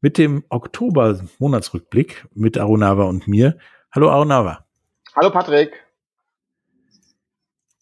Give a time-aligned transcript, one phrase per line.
[0.00, 3.58] mit dem Oktober-Monatsrückblick mit Arunava und mir.
[3.92, 4.66] Hallo Arunava.
[5.14, 5.86] Hallo Patrick.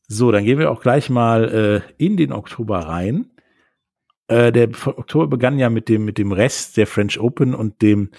[0.06, 3.30] So, dann gehen wir auch gleich mal äh, in den Oktober rein.
[4.28, 8.10] Äh, der Oktober begann ja mit dem, mit dem Rest der French Open und dem,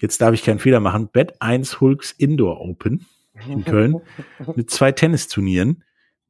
[0.00, 3.06] jetzt darf ich keinen Fehler machen, Bett 1 Hulks Indoor Open
[3.48, 4.00] in Köln
[4.56, 5.84] mit zwei Tennisturnieren,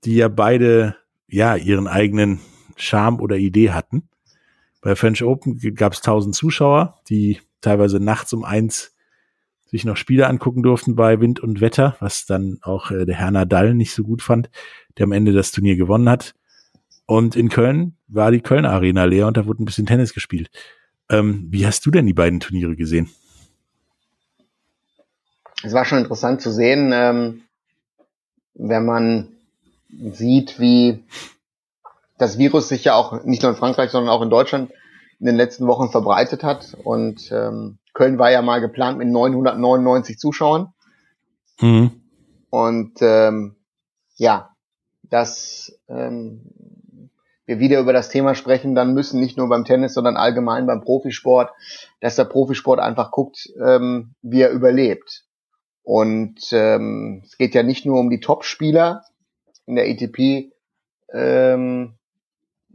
[0.04, 0.96] die ja beide
[1.28, 2.40] ja ihren eigenen
[2.76, 4.08] Charme oder Idee hatten.
[4.84, 8.94] Bei French Open gab es 1000 Zuschauer, die teilweise nachts um eins
[9.64, 13.30] sich noch Spiele angucken durften bei Wind und Wetter, was dann auch äh, der Herr
[13.30, 14.50] Nadal nicht so gut fand,
[14.98, 16.34] der am Ende das Turnier gewonnen hat.
[17.06, 20.50] Und in Köln war die Köln Arena leer und da wurde ein bisschen Tennis gespielt.
[21.08, 23.08] Ähm, wie hast du denn die beiden Turniere gesehen?
[25.62, 27.40] Es war schon interessant zu sehen, ähm,
[28.52, 29.28] wenn man
[30.12, 31.02] sieht, wie
[32.18, 34.70] das Virus sich ja auch nicht nur in Frankreich, sondern auch in Deutschland
[35.20, 36.76] in den letzten Wochen verbreitet hat.
[36.84, 40.72] Und ähm, Köln war ja mal geplant mit 999 Zuschauern.
[41.60, 42.02] Mhm.
[42.50, 43.56] Und ähm,
[44.16, 44.50] ja,
[45.02, 47.10] dass ähm,
[47.46, 50.80] wir wieder über das Thema sprechen, dann müssen nicht nur beim Tennis, sondern allgemein beim
[50.80, 51.50] Profisport,
[52.00, 55.24] dass der Profisport einfach guckt, ähm, wie er überlebt.
[55.82, 59.04] Und ähm, es geht ja nicht nur um die Top-Spieler
[59.66, 60.52] in der ATP,
[61.12, 61.94] ähm,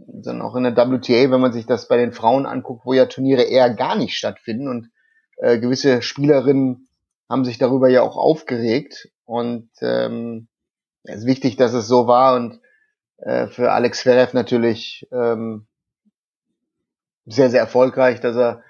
[0.08, 3.06] sondern auch in der WTA, wenn man sich das bei den Frauen anguckt, wo ja
[3.06, 4.68] Turniere eher gar nicht stattfinden.
[4.68, 4.90] Und
[5.38, 6.88] äh, gewisse Spielerinnen
[7.30, 9.10] haben sich darüber ja auch aufgeregt.
[9.26, 10.48] Und ähm,
[11.04, 12.36] es ist wichtig, dass es so war.
[12.36, 12.60] Und
[13.18, 15.68] äh, für Alex Zverev natürlich ähm,
[17.26, 18.64] sehr, sehr erfolgreich, dass er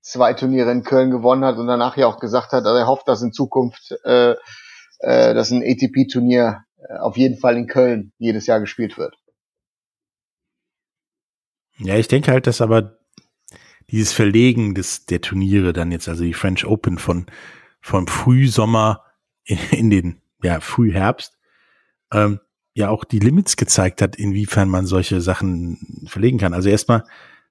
[0.00, 3.06] zwei Turniere in Köln gewonnen hat und danach ja auch gesagt hat, also er hofft,
[3.06, 4.34] dass in Zukunft äh,
[5.02, 9.16] äh, dass ein ATP-Turnier äh, auf jeden Fall in Köln jedes Jahr gespielt wird.
[11.84, 12.98] Ja, ich denke halt, dass aber
[13.90, 17.26] dieses Verlegen des, der Turniere dann jetzt, also die French Open von,
[17.80, 19.02] vom Frühsommer
[19.44, 21.36] in, in den, ja, Frühherbst,
[22.12, 22.40] ähm,
[22.74, 26.54] ja auch die Limits gezeigt hat, inwiefern man solche Sachen verlegen kann.
[26.54, 27.04] Also erstmal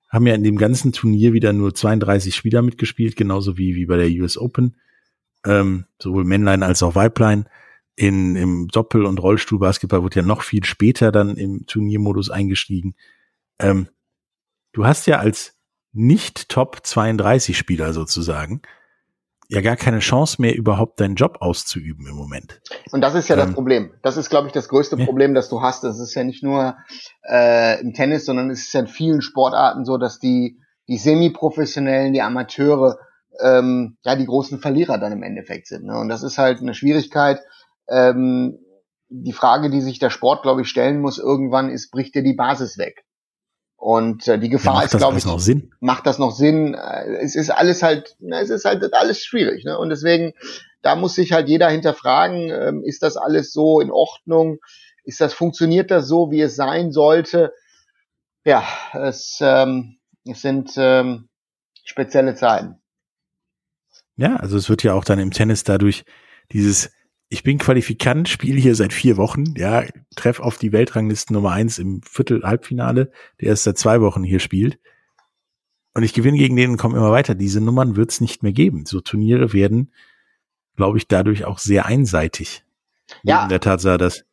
[0.10, 3.98] haben ja in dem ganzen Turnier wieder nur 32 Spieler mitgespielt, genauso wie, wie bei
[3.98, 4.76] der US Open,
[5.46, 7.48] ähm, sowohl Männlein als auch Weiblein.
[7.96, 12.96] In, Im Doppel- und Rollstuhlbasketball wird ja noch viel später dann im Turniermodus eingestiegen.
[13.60, 13.88] Ähm,
[14.74, 15.58] du hast ja als
[15.94, 18.62] nicht Top 32 Spieler sozusagen
[19.52, 22.62] ja gar keine Chance mehr überhaupt deinen Job auszuüben im Moment.
[22.94, 23.94] Und das ist ja ähm, das Problem.
[24.02, 25.06] Das ist, glaube ich, das größte ja.
[25.06, 25.84] Problem, das du hast.
[25.84, 26.78] Das ist ja nicht nur
[27.30, 32.14] äh, im Tennis, sondern es ist ja in vielen Sportarten so, dass die die semi-professionellen,
[32.14, 32.98] die Amateure
[33.42, 35.84] ähm, ja die großen Verlierer dann im Endeffekt sind.
[35.84, 36.00] Ne?
[36.00, 37.42] Und das ist halt eine Schwierigkeit.
[37.90, 38.58] Ähm,
[39.10, 42.36] die Frage, die sich der Sport, glaube ich, stellen muss, irgendwann ist, bricht dir die
[42.36, 43.04] Basis weg.
[43.82, 45.72] Und äh, die Gefahr ja, ist, glaube ich, noch Sinn?
[45.80, 46.76] macht das noch Sinn?
[46.76, 49.66] Äh, es ist alles halt, na, es ist halt alles schwierig.
[49.66, 49.76] Ne?
[49.76, 50.34] Und deswegen,
[50.84, 54.60] da muss sich halt jeder hinterfragen, ähm, ist das alles so in Ordnung?
[55.04, 57.54] Ist das, funktioniert das so, wie es sein sollte?
[58.46, 59.98] Ja, es, ähm,
[60.30, 61.30] es sind ähm,
[61.84, 62.76] spezielle Zeiten.
[64.16, 66.06] Ja, also es wird ja auch dann im Tennis dadurch
[66.52, 66.92] dieses
[67.34, 69.86] ich bin Qualifikant, spiele hier seit vier Wochen, ja,
[70.18, 74.80] treff auf die Weltrangliste Nummer eins im Viertel-Halbfinale, der erst seit zwei Wochen hier spielt.
[75.94, 77.34] Und ich gewinne gegen den und komme immer weiter.
[77.34, 78.86] Diese Nummern wird es nicht mehr geben.
[78.86, 79.94] So Turniere werden,
[80.76, 82.66] glaube ich, dadurch auch sehr einseitig.
[83.24, 83.40] Ja.
[83.40, 84.26] Neben der Tatsache, dass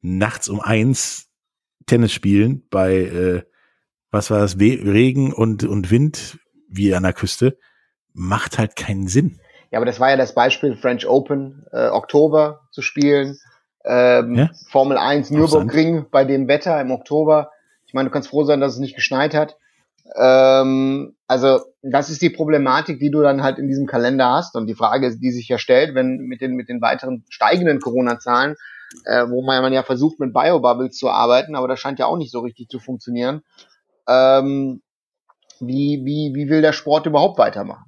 [0.00, 1.30] nachts um eins
[1.86, 3.42] Tennis spielen bei, äh,
[4.12, 6.38] was war das, Regen und, und Wind
[6.68, 7.58] wie an der Küste,
[8.12, 9.40] macht halt keinen Sinn.
[9.74, 13.40] Ja, aber das war ja das Beispiel French Open, äh, Oktober zu spielen.
[13.84, 14.50] Ähm, ja?
[14.68, 17.50] Formel 1 Nürburgring bei dem Wetter im Oktober.
[17.84, 19.56] Ich meine, du kannst froh sein, dass es nicht geschneit hat.
[20.14, 24.54] Ähm, also das ist die Problematik, die du dann halt in diesem Kalender hast.
[24.54, 28.54] Und die Frage, die sich ja stellt, wenn mit den, mit den weiteren steigenden Corona-Zahlen,
[29.06, 32.16] äh, wo man, man ja versucht, mit Biobubbles zu arbeiten, aber das scheint ja auch
[32.16, 33.42] nicht so richtig zu funktionieren.
[34.06, 34.82] Ähm,
[35.58, 37.86] wie, wie, wie will der Sport überhaupt weitermachen?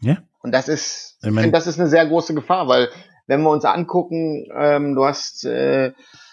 [0.00, 0.18] Ja.
[0.44, 2.90] Und das ist, ich, mein, ich finde, das ist eine sehr große Gefahr, weil
[3.26, 5.92] wenn wir uns angucken, ähm, du hast äh,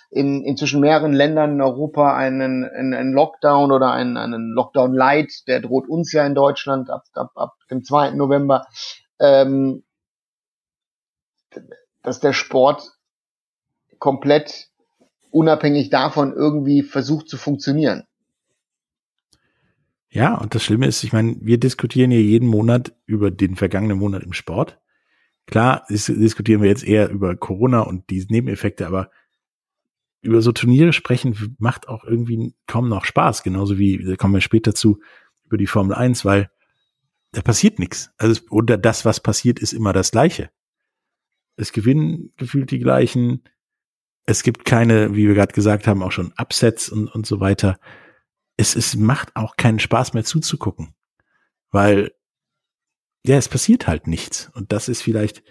[0.10, 4.94] in, in zwischen mehreren Ländern in Europa einen, einen, einen Lockdown oder einen, einen Lockdown
[4.94, 8.12] Light, der droht uns ja in Deutschland ab, ab, ab dem 2.
[8.12, 8.66] November,
[9.18, 9.86] ähm,
[12.04, 12.92] dass der Sport
[13.98, 14.68] komplett
[15.30, 18.04] unabhängig davon irgendwie versucht zu funktionieren.
[20.12, 23.98] Ja, und das Schlimme ist, ich meine, wir diskutieren hier jeden Monat über den vergangenen
[23.98, 24.80] Monat im Sport.
[25.48, 29.10] Klar diskutieren wir jetzt eher über Corona und die Nebeneffekte, aber
[30.22, 34.42] über so Turniere sprechen macht auch irgendwie kaum noch Spaß, genauso wie, da kommen wir
[34.42, 35.00] später zu,
[35.46, 36.52] über die Formel 1, weil
[37.32, 38.12] da passiert nichts.
[38.18, 40.52] Also, oder das, was passiert, ist immer das Gleiche.
[41.56, 43.44] Es gewinnen gefühlt die gleichen.
[44.26, 47.80] Es gibt keine, wie wir gerade gesagt haben, auch schon Upsets und, und so weiter.
[48.62, 50.94] Es, es macht auch keinen Spaß mehr zuzugucken,
[51.72, 52.12] weil
[53.26, 54.50] ja, es passiert halt nichts.
[54.54, 55.44] Und das ist vielleicht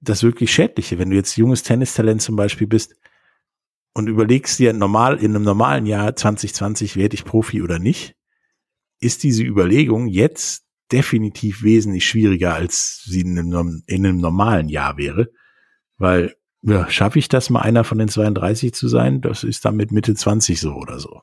[0.00, 0.98] das wirklich Schädliche.
[0.98, 2.94] Wenn du jetzt junges Tennistalent zum Beispiel bist,
[3.94, 8.16] und überlegst dir normal, in einem normalen Jahr 2020 werde ich Profi oder nicht,
[8.98, 14.96] ist diese Überlegung jetzt definitiv wesentlich schwieriger, als sie in einem, in einem normalen Jahr
[14.96, 15.30] wäre.
[15.96, 19.20] Weil, ja, schaffe ich das mal einer von den 32 zu sein?
[19.20, 21.22] Das ist dann mit Mitte 20 so oder so.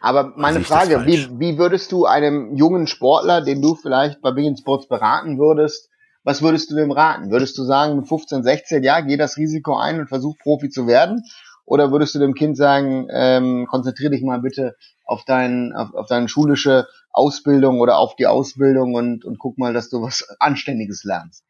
[0.00, 4.58] Aber meine Frage, wie, wie würdest du einem jungen Sportler, den du vielleicht bei Big
[4.58, 5.90] Sports beraten würdest,
[6.24, 7.30] was würdest du dem raten?
[7.30, 10.86] Würdest du sagen, mit 15, 16, ja, geh das Risiko ein und versuch Profi zu
[10.86, 11.22] werden?
[11.64, 16.06] Oder würdest du dem Kind sagen, ähm, konzentriere dich mal bitte auf, dein, auf, auf
[16.06, 21.04] deine schulische Ausbildung oder auf die Ausbildung und, und guck mal, dass du was Anständiges
[21.04, 21.44] lernst?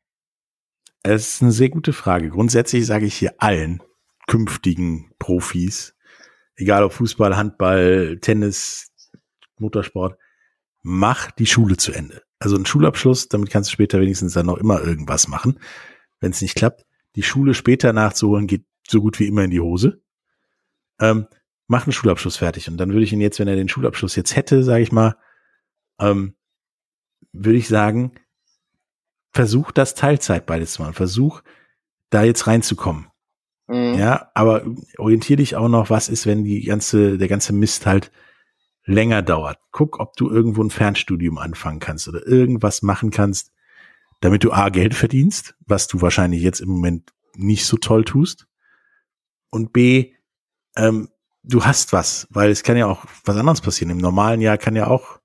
[1.02, 2.30] Es ist eine sehr gute Frage.
[2.30, 3.82] Grundsätzlich sage ich hier allen
[4.26, 5.94] künftigen Profis,
[6.58, 8.93] egal ob Fußball, Handball, Tennis,
[9.58, 10.19] Motorsport,
[10.82, 12.22] mach die Schule zu Ende.
[12.38, 15.58] Also ein Schulabschluss, damit kannst du später wenigstens dann noch immer irgendwas machen.
[16.20, 16.84] Wenn es nicht klappt,
[17.16, 20.02] die Schule später nachzuholen, geht so gut wie immer in die Hose
[21.00, 21.26] ähm,
[21.66, 22.69] macht einen Schulabschluss fertig.
[22.69, 25.16] Und dann würde ich ihn jetzt, wenn er den Schulabschluss jetzt hätte, sage ich mal,
[26.00, 26.34] ähm,
[27.32, 28.12] würde ich sagen,
[29.32, 30.94] versuch das Teilzeit beides zu machen.
[30.94, 31.43] Versuch,
[32.11, 33.08] da jetzt reinzukommen.
[33.68, 33.94] Mhm.
[33.94, 34.64] Ja, aber
[34.96, 38.10] orientier dich auch noch, was ist, wenn die ganze, der ganze Mist halt
[38.84, 39.58] länger dauert.
[39.70, 43.52] Guck, ob du irgendwo ein Fernstudium anfangen kannst oder irgendwas machen kannst,
[44.20, 48.46] damit du A, Geld verdienst, was du wahrscheinlich jetzt im Moment nicht so toll tust.
[49.50, 50.14] Und B,
[50.76, 51.08] ähm,
[51.42, 53.90] du hast was, weil es kann ja auch was anderes passieren.
[53.90, 55.20] Im normalen Jahr kann ja auch,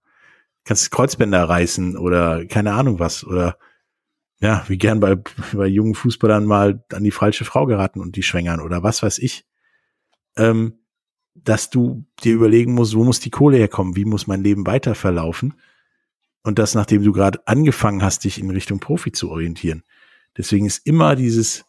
[0.66, 3.58] kannst Kreuzbänder reißen oder keine Ahnung was oder
[4.44, 5.16] ja, wie gern bei,
[5.54, 9.20] bei jungen Fußballern mal an die falsche Frau geraten und die schwängern oder was weiß
[9.20, 9.46] ich.
[10.36, 10.80] Ähm,
[11.36, 14.94] dass du dir überlegen musst, wo muss die Kohle herkommen, wie muss mein Leben weiter
[14.94, 15.56] verlaufen
[16.44, 19.84] und das, nachdem du gerade angefangen hast, dich in Richtung Profi zu orientieren.
[20.38, 21.66] Deswegen ist immer dieses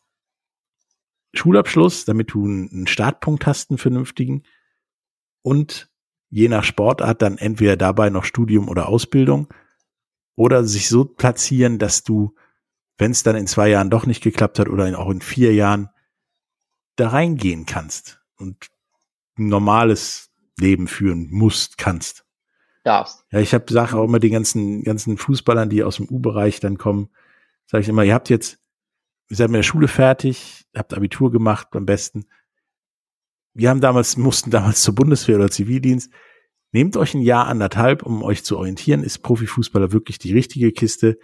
[1.33, 4.43] Schulabschluss, damit du einen Startpunkt hast, einen vernünftigen.
[5.43, 5.91] Und
[6.29, 9.49] je nach Sportart dann entweder dabei noch Studium oder Ausbildung
[10.35, 12.35] oder sich so platzieren, dass du,
[12.99, 15.89] wenn es dann in zwei Jahren doch nicht geklappt hat oder auch in vier Jahren,
[16.97, 18.69] da reingehen kannst und
[19.37, 22.25] ein normales Leben führen musst, kannst.
[22.85, 23.25] Darfst.
[23.33, 26.79] Ja, ich habe sage auch immer den ganzen ganzen Fußballern, die aus dem U-Bereich dann
[26.79, 27.09] kommen,
[27.67, 28.59] sage ich immer, ihr habt jetzt
[29.29, 32.27] ihr seid mit der Schule fertig, habt Abitur gemacht am besten.
[33.53, 36.11] Wir haben damals, mussten damals zur Bundeswehr oder Zivildienst.
[36.73, 39.05] Nehmt euch ein Jahr, anderthalb, um euch zu orientieren.
[39.05, 41.19] Ist Profifußballer wirklich die richtige Kiste?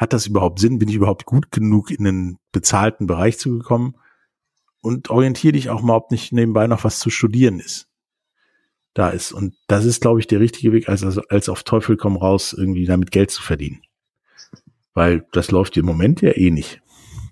[0.00, 0.78] Hat das überhaupt Sinn?
[0.78, 3.96] Bin ich überhaupt gut genug in den bezahlten Bereich zugekommen?
[4.80, 7.86] Und orientiere dich auch mal, ob nicht nebenbei noch was zu studieren ist.
[8.94, 9.32] Da ist.
[9.32, 12.86] Und das ist, glaube ich, der richtige Weg, als, als auf Teufel komm raus, irgendwie
[12.86, 13.82] damit Geld zu verdienen.
[14.94, 16.80] Weil das läuft im Moment ja eh nicht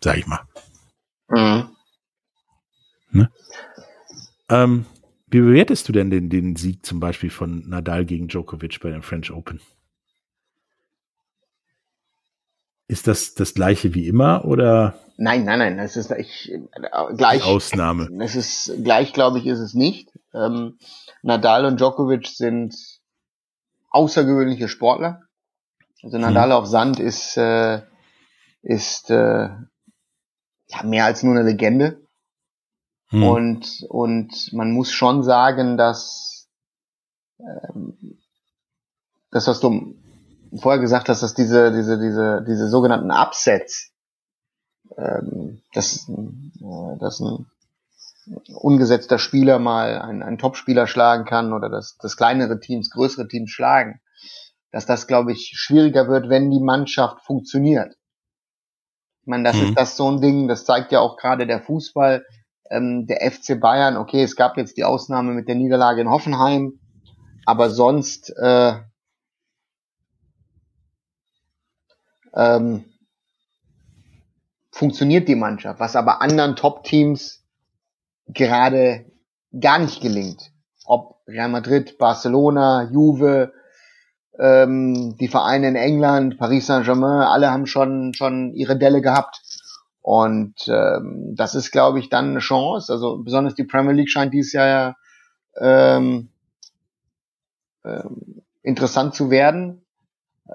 [0.02, 0.40] sag ich mal.
[1.28, 1.68] Mhm.
[3.10, 3.30] Ne?
[4.48, 4.87] Ähm,
[5.26, 9.02] wie bewertest du denn den, den Sieg zum Beispiel von Nadal gegen Djokovic bei den
[9.02, 9.60] French Open?
[12.88, 14.99] Ist das das gleiche wie immer oder?
[15.18, 16.61] Nein, nein, nein, es ist ich, äh,
[17.16, 17.45] gleich.
[17.45, 18.09] Ausnahme.
[18.21, 20.11] Es ist gleich, glaube ich, ist es nicht.
[20.33, 20.78] Ähm,
[21.23, 22.75] Nadal und Djokovic sind
[23.90, 25.23] außergewöhnliche Sportler.
[26.02, 26.57] Also Nadal hm.
[26.57, 27.83] auf Sand ist äh,
[28.62, 29.49] ist äh,
[30.68, 32.00] ja, mehr als nur eine Legende.
[33.09, 33.23] Hm.
[33.23, 36.49] Und, und man muss schon sagen, dass
[37.38, 38.18] ähm,
[39.30, 39.95] das, was du
[40.57, 43.93] vorher gesagt hast, dass diese, diese, diese, diese sogenannten Upsets,
[44.97, 47.47] ähm, dass, äh, dass ein
[48.55, 53.50] ungesetzter Spieler mal einen, einen Top-Spieler schlagen kann oder dass, dass kleinere Teams größere Teams
[53.50, 54.00] schlagen,
[54.71, 57.95] dass das, glaube ich, schwieriger wird, wenn die Mannschaft funktioniert.
[59.23, 59.62] Ich meine, das mhm.
[59.64, 62.25] ist das so ein Ding, das zeigt ja auch gerade der Fußball,
[62.71, 66.78] ähm, der FC Bayern, okay, es gab jetzt die Ausnahme mit der Niederlage in Hoffenheim,
[67.47, 68.75] aber sonst äh,
[72.38, 72.85] ähm,
[74.71, 77.45] funktioniert die Mannschaft, was aber anderen Top-Teams
[78.28, 79.04] gerade
[79.59, 80.52] gar nicht gelingt.
[80.87, 83.52] Ob Real Madrid, Barcelona, Juve,
[84.38, 89.42] ähm, die Vereine in England, Paris Saint-Germain, alle haben schon, schon ihre Delle gehabt.
[90.00, 92.92] Und ähm, das ist, glaube ich, dann eine Chance.
[92.92, 94.97] Also besonders die Premier League scheint dieses Jahr ja
[95.61, 96.28] ähm,
[97.85, 99.83] ähm, interessant zu werden.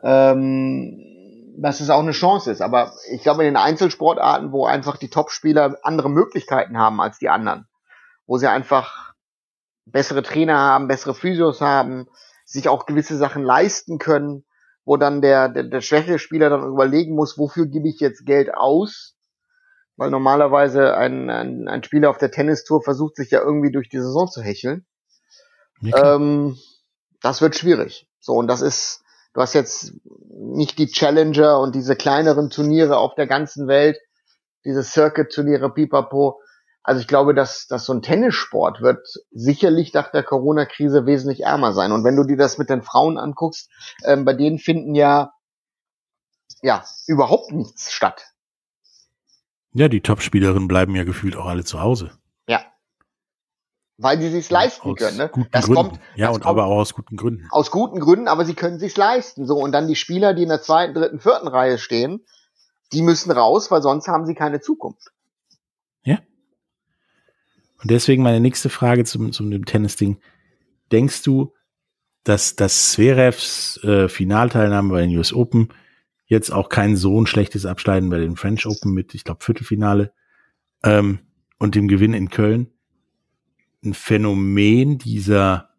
[0.02, 1.13] Ähm,
[1.58, 2.62] dass es auch eine Chance ist.
[2.62, 7.30] Aber ich glaube, in den Einzelsportarten, wo einfach die Topspieler andere Möglichkeiten haben als die
[7.30, 7.68] anderen,
[8.26, 9.14] wo sie einfach
[9.86, 12.08] bessere Trainer haben, bessere Physios haben,
[12.46, 14.46] sich auch gewisse Sachen leisten können,
[14.86, 18.54] wo dann der, der, der schwächere Spieler dann überlegen muss, wofür gebe ich jetzt Geld
[18.54, 19.16] aus?
[19.96, 24.00] Weil normalerweise ein, ein, ein Spieler auf der Tennistour versucht sich ja irgendwie durch die
[24.00, 24.86] Saison zu hecheln.
[25.82, 26.58] Ja, ähm,
[27.22, 28.08] das wird schwierig.
[28.20, 29.03] So, und das ist,
[29.34, 29.94] du hast jetzt
[30.30, 33.98] nicht die Challenger und diese kleineren Turniere auf der ganzen Welt,
[34.66, 36.40] diese Circuit-Turniere, pipapo.
[36.84, 41.74] Also ich glaube, dass, dass so ein Tennissport wird sicherlich nach der Corona-Krise wesentlich ärmer
[41.74, 41.92] sein.
[41.92, 43.70] Und wenn du dir das mit den Frauen anguckst,
[44.04, 45.32] ähm, bei denen finden ja,
[46.62, 48.26] ja überhaupt nichts statt.
[49.74, 52.12] Ja, die Topspielerinnen bleiben ja gefühlt auch alle zu Hause.
[53.98, 55.18] Weil sie sich's leisten aus können.
[55.18, 55.32] Ne?
[55.52, 55.76] Das Gründen.
[55.76, 57.48] kommt, ja, das und kommt aber auch aus guten Gründen.
[57.52, 59.46] Aus guten Gründen, aber sie können sich's leisten.
[59.46, 62.22] So und dann die Spieler, die in der zweiten, dritten, vierten Reihe stehen,
[62.92, 65.12] die müssen raus, weil sonst haben sie keine Zukunft.
[66.04, 66.20] Ja.
[67.82, 70.20] Und deswegen meine nächste Frage zum zum dem Tennis-Ding:
[70.92, 71.54] Denkst du,
[72.24, 75.70] dass das Zverevs äh, Finalteilnahme bei den US Open
[76.26, 80.14] jetzt auch kein so ein schlechtes Abschneiden bei den French Open mit, ich glaube Viertelfinale
[80.84, 81.20] ähm,
[81.60, 82.73] und dem Gewinn in Köln
[83.84, 85.70] ein Phänomen dieser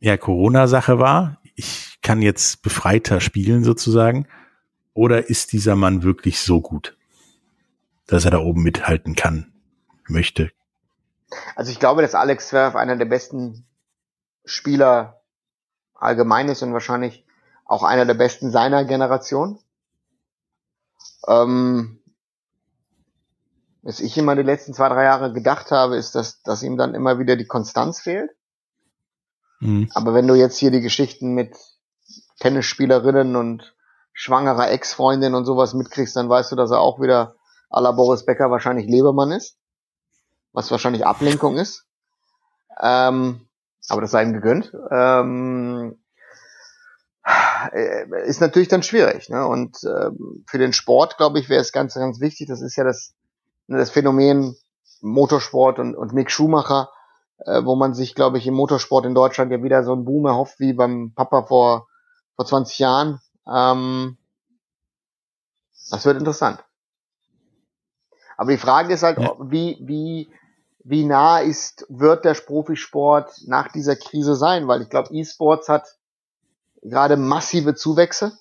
[0.00, 1.38] ja, Corona-Sache war.
[1.54, 4.26] Ich kann jetzt befreiter spielen sozusagen.
[4.94, 6.96] Oder ist dieser Mann wirklich so gut,
[8.06, 9.52] dass er da oben mithalten kann,
[10.08, 10.50] möchte?
[11.54, 13.64] Also ich glaube, dass Alex Zverev einer der besten
[14.44, 15.20] Spieler
[15.94, 17.24] allgemein ist und wahrscheinlich
[17.64, 19.58] auch einer der besten seiner Generation.
[21.26, 21.97] Ähm,
[23.82, 26.94] was ich immer die letzten zwei, drei Jahre gedacht habe, ist, dass, dass ihm dann
[26.94, 28.30] immer wieder die Konstanz fehlt.
[29.60, 29.90] Mhm.
[29.94, 31.56] Aber wenn du jetzt hier die Geschichten mit
[32.40, 33.74] Tennisspielerinnen und
[34.12, 37.36] schwangerer Ex-Freundin und sowas mitkriegst, dann weißt du, dass er auch wieder
[37.70, 39.56] à la Boris Becker wahrscheinlich Lebemann ist.
[40.52, 41.86] Was wahrscheinlich Ablenkung ist.
[42.80, 43.48] Ähm,
[43.88, 44.72] aber das sei ihm gegönnt.
[44.90, 45.98] Ähm,
[47.72, 49.28] äh, ist natürlich dann schwierig.
[49.28, 49.46] Ne?
[49.46, 52.48] Und ähm, für den Sport, glaube ich, wäre es ganz, ganz wichtig.
[52.48, 53.14] Das ist ja das
[53.76, 54.56] das Phänomen
[55.00, 56.90] Motorsport und, und Mick Schumacher,
[57.38, 60.26] äh, wo man sich, glaube ich, im Motorsport in Deutschland ja wieder so einen Boom
[60.26, 61.88] erhofft wie beim Papa vor,
[62.34, 63.20] vor 20 Jahren.
[63.46, 64.16] Ähm,
[65.90, 66.64] das wird interessant.
[68.36, 69.34] Aber die Frage ist halt, ja.
[69.40, 70.30] wie, wie,
[70.84, 74.68] wie nah ist, wird der Profisport nach dieser Krise sein?
[74.68, 75.96] Weil ich glaube, E-Sports hat
[76.82, 78.38] gerade massive Zuwächse.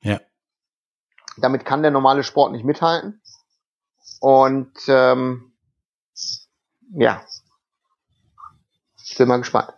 [0.00, 0.20] Ja.
[1.36, 3.20] Damit kann der normale Sport nicht mithalten.
[4.20, 5.52] Und ähm,
[6.92, 7.22] ja,
[9.04, 9.72] ich bin mal gespannt.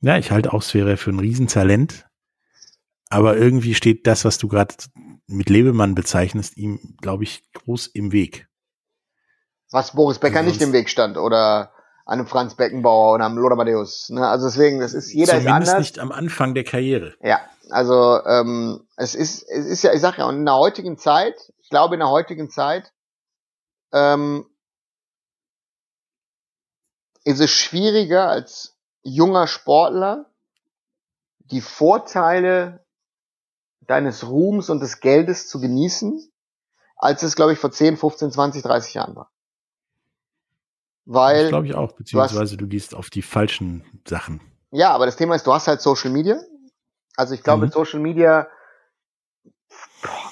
[0.00, 2.06] Ja, ich halte auch Sphäre für ein Riesentalent.
[3.08, 4.74] Aber irgendwie steht das, was du gerade
[5.26, 8.48] mit Lebemann bezeichnest, ihm, glaube ich, groß im Weg.
[9.70, 11.72] Was Boris Becker also nicht im Weg stand oder
[12.06, 14.10] einem Franz Beckenbauer oder einem Lothar Matthäus.
[14.10, 14.26] Ne?
[14.26, 15.78] Also deswegen, das ist jeder Zumindest ist anders.
[15.78, 17.14] nicht am Anfang der Karriere.
[17.22, 17.40] Ja,
[17.70, 21.34] also ähm, es ist, es ist ja, ich sag ja, und in der heutigen Zeit,
[21.62, 22.92] ich glaube in der heutigen Zeit
[23.94, 24.44] ähm,
[27.22, 30.26] ist es schwieriger als junger Sportler
[31.38, 32.84] die Vorteile
[33.80, 36.20] deines Ruhms und des Geldes zu genießen,
[36.96, 39.30] als es, glaube ich, vor 10, 15, 20, 30 Jahren war.
[41.04, 41.42] Weil.
[41.42, 44.40] Das glaube ich auch, beziehungsweise du, hast, du, gehst auf die falschen Sachen.
[44.70, 46.40] Ja, aber das Thema ist, du hast halt Social Media.
[47.16, 47.70] Also ich glaube, mhm.
[47.70, 48.48] Social Media,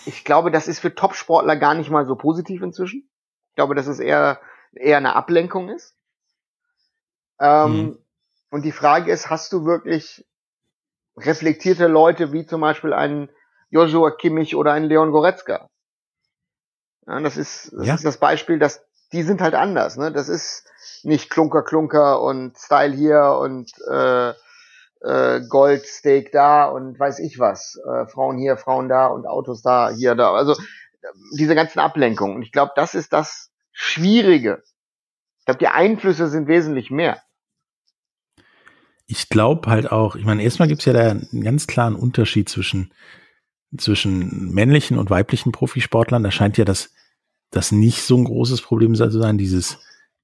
[0.07, 3.09] ich glaube, das ist für Top-Sportler gar nicht mal so positiv inzwischen.
[3.53, 4.41] Ich glaube, dass es eher,
[4.73, 5.95] eher eine Ablenkung ist.
[7.39, 7.99] Ähm, mhm.
[8.51, 10.27] Und die Frage ist, hast du wirklich
[11.19, 13.29] reflektierte Leute wie zum Beispiel ein
[13.69, 15.69] Joshua Kimmich oder ein Leon Goretzka.
[17.07, 17.95] Ja, das ist, das ja.
[17.95, 19.99] ist das Beispiel, dass die sind halt anders.
[19.99, 20.13] Ne?
[20.13, 20.67] Das ist
[21.03, 24.31] nicht Klunker, Klunker und Style hier und äh,
[25.03, 27.79] äh, Goldsteak da und weiß ich was.
[27.87, 30.33] Äh, Frauen hier, Frauen da und Autos da, hier, da.
[30.33, 30.57] Also
[31.37, 32.37] diese ganzen Ablenkungen.
[32.37, 34.63] Und ich glaube, das ist das Schwierige.
[35.39, 37.23] Ich glaube, die Einflüsse sind wesentlich mehr.
[39.07, 42.49] Ich glaube halt auch, ich meine, erstmal gibt es ja da einen ganz klaren Unterschied
[42.49, 42.93] zwischen,
[43.77, 46.23] zwischen männlichen und weiblichen Profisportlern.
[46.23, 46.95] Da scheint ja das,
[47.51, 49.79] das nicht so ein großes Problem zu sein, dieses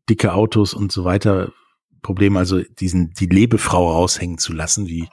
[0.08, 1.52] dicke Autos und so weiter
[2.00, 5.08] Problem, also diesen, die Lebefrau raushängen zu lassen, wie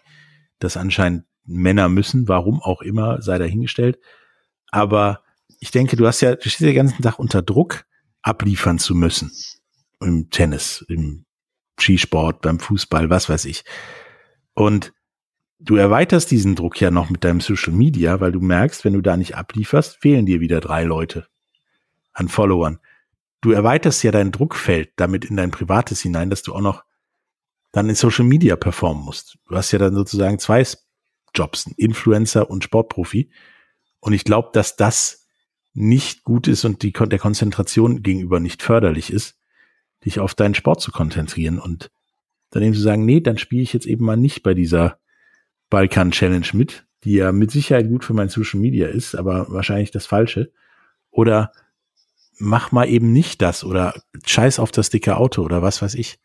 [0.60, 4.00] das anscheinend Männer müssen, warum auch immer, sei dahingestellt.
[4.70, 5.25] Aber
[5.66, 7.86] ich denke, du hast ja, du stehst ja den ganzen Tag unter Druck,
[8.22, 9.32] abliefern zu müssen.
[10.00, 11.26] Im Tennis, im
[11.80, 13.64] Skisport, beim Fußball, was weiß ich.
[14.54, 14.94] Und
[15.60, 19.02] du erweiterst diesen Druck ja noch mit deinem Social Media, weil du merkst, wenn du
[19.02, 21.28] da nicht ablieferst, fehlen dir wieder drei Leute
[22.14, 22.80] an Followern
[23.46, 26.84] du erweiterst ja dein Druckfeld damit in dein Privates hinein, dass du auch noch
[27.72, 29.38] dann in Social Media performen musst.
[29.48, 30.66] Du hast ja dann sozusagen zwei
[31.36, 33.30] Jobs, Influencer und Sportprofi.
[34.00, 35.25] Und ich glaube, dass das
[35.76, 39.38] nicht gut ist und die, der Konzentration gegenüber nicht förderlich ist,
[40.06, 41.92] dich auf deinen Sport zu konzentrieren und
[42.50, 45.00] dann eben zu sagen, nee, dann spiele ich jetzt eben mal nicht bei dieser
[45.70, 49.92] Balkan Challenge mit, die ja mit Sicherheit gut für mein Social Media ist, aber wahrscheinlich
[49.92, 50.54] das Falsche.
[51.12, 51.52] Oder
[52.38, 56.20] mach mal eben nicht das oder scheiß auf das dicke Auto oder was weiß ich.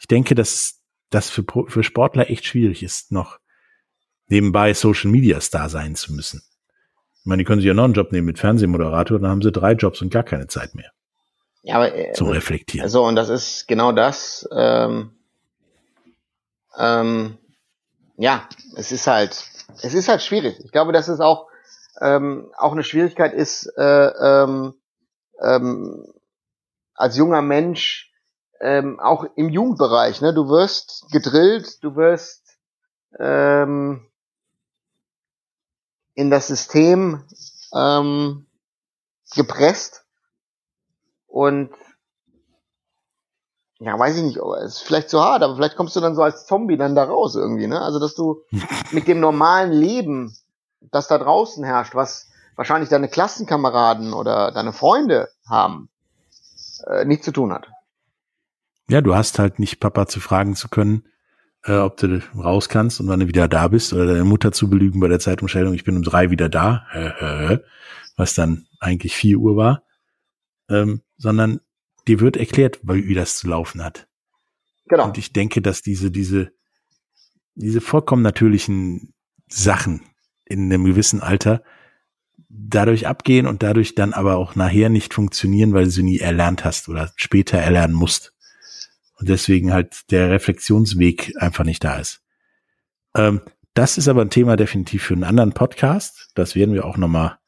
[0.00, 3.38] Ich denke, dass das für, für Sportler echt schwierig ist, noch
[4.28, 6.42] nebenbei Social Media Star sein zu müssen.
[7.20, 9.52] Ich meine, die können sich ja noch einen Job nehmen mit Fernsehmoderator, dann haben sie
[9.52, 10.90] drei Jobs und gar keine Zeit mehr.
[11.62, 12.88] Ja, aber äh, zum Reflektieren.
[12.88, 14.48] So, und das ist genau das.
[14.56, 15.12] Ähm,
[16.78, 17.36] ähm,
[18.16, 19.44] ja, es ist halt,
[19.82, 20.58] es ist halt schwierig.
[20.64, 21.48] Ich glaube, dass es auch
[22.00, 24.74] ähm, auch eine Schwierigkeit ist, äh, ähm,
[25.42, 26.06] ähm,
[26.94, 28.10] als junger Mensch
[28.60, 30.34] ähm, auch im Jugendbereich, ne?
[30.34, 32.58] Du wirst gedrillt, du wirst
[33.18, 34.06] ähm,
[36.20, 37.24] in das System
[37.74, 38.46] ähm,
[39.34, 40.04] gepresst
[41.26, 41.70] und
[43.78, 46.44] ja, weiß ich nicht, ist vielleicht zu hart, aber vielleicht kommst du dann so als
[46.44, 47.80] Zombie dann da raus irgendwie, ne?
[47.80, 48.42] Also, dass du
[48.90, 50.36] mit dem normalen Leben,
[50.82, 55.88] das da draußen herrscht, was wahrscheinlich deine Klassenkameraden oder deine Freunde haben,
[56.86, 57.68] äh, nichts zu tun hat.
[58.90, 61.06] Ja, du hast halt nicht Papa zu fragen zu können,
[61.64, 64.70] äh, ob du raus kannst und wann du wieder da bist oder deine Mutter zu
[64.70, 66.86] belügen bei der Zeitumstellung, ich bin um drei wieder da,
[68.16, 69.82] was dann eigentlich vier Uhr war,
[70.68, 71.60] ähm, sondern
[72.08, 74.08] dir wird erklärt, wie das zu laufen hat.
[74.86, 75.04] Genau.
[75.04, 76.52] Und ich denke, dass diese, diese,
[77.54, 79.14] diese vollkommen natürlichen
[79.48, 80.02] Sachen
[80.44, 81.62] in einem gewissen Alter
[82.48, 86.64] dadurch abgehen und dadurch dann aber auch nachher nicht funktionieren, weil du sie nie erlernt
[86.64, 88.34] hast oder später erlernen musst.
[89.20, 92.22] Und deswegen halt der Reflexionsweg einfach nicht da ist.
[93.14, 93.42] Ähm,
[93.74, 96.30] das ist aber ein Thema definitiv für einen anderen Podcast.
[96.34, 97.38] Das werden wir auch nochmal,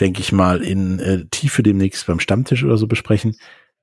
[0.00, 3.36] denke ich mal, in äh, Tiefe demnächst beim Stammtisch oder so besprechen.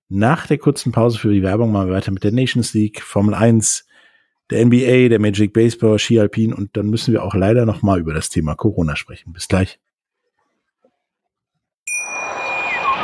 [0.09, 3.33] Nach der kurzen Pause für die Werbung machen wir weiter mit der Nations League, Formel
[3.33, 3.85] 1,
[4.49, 8.13] der NBA, der Magic Baseball, Ski Alpin und dann müssen wir auch leider nochmal über
[8.13, 9.33] das Thema Corona sprechen.
[9.33, 9.79] Bis gleich.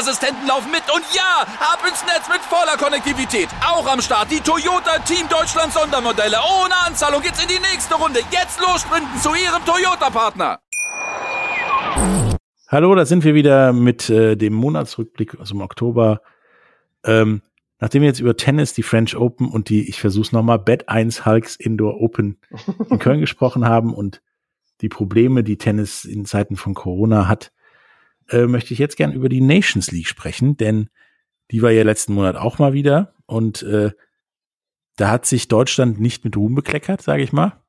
[0.00, 0.82] Sicherheitsassistenten laufen mit.
[0.94, 3.48] Und ja, ab ins Netz mit voller Konnektivität.
[3.66, 6.36] Auch am Start die Toyota Team Deutschland Sondermodelle.
[6.62, 8.20] Ohne Anzahlung geht's in die nächste Runde.
[8.30, 10.60] Jetzt los sprinten zu Ihrem Toyota-Partner.
[12.68, 16.22] Hallo, da sind wir wieder mit äh, dem Monatsrückblick aus dem Oktober.
[17.04, 17.42] Ähm,
[17.78, 21.26] nachdem wir jetzt über Tennis, die French Open und die, ich versuch's nochmal, Bad 1
[21.26, 22.38] Hulks Indoor Open
[22.88, 24.22] in Köln gesprochen haben und
[24.80, 27.52] die Probleme, die Tennis in Zeiten von Corona hat,
[28.30, 30.88] äh, möchte ich jetzt gern über die Nations League sprechen, denn
[31.50, 33.90] die war ja letzten Monat auch mal wieder und äh,
[34.96, 37.62] da hat sich Deutschland nicht mit Ruhm bekleckert, sage ich mal.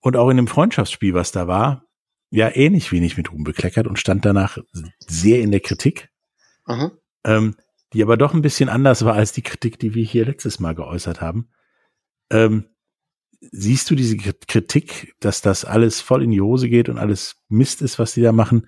[0.00, 1.84] Und auch in dem Freundschaftsspiel, was da war,
[2.30, 4.58] ja ähnlich wenig mit Ruhm bekleckert und stand danach
[4.98, 6.10] sehr in der Kritik,
[6.66, 6.90] mhm.
[7.24, 7.56] ähm,
[7.92, 10.74] die aber doch ein bisschen anders war als die Kritik, die wir hier letztes Mal
[10.74, 11.48] geäußert haben.
[12.30, 12.66] Ähm,
[13.40, 17.82] siehst du diese Kritik, dass das alles voll in die Hose geht und alles Mist
[17.82, 18.66] ist, was die da machen,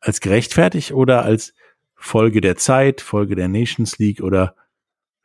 [0.00, 1.52] als gerechtfertigt oder als
[1.94, 4.54] Folge der Zeit, Folge der Nations League oder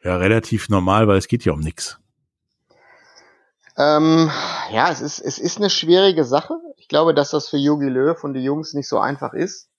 [0.04, 2.00] ja relativ normal, weil es geht ja um nichts.
[3.78, 4.32] Ähm,
[4.72, 6.56] ja, es ist, es ist eine schwierige Sache.
[6.78, 9.70] Ich glaube, dass das für Jogi Löw und die Jungs nicht so einfach ist.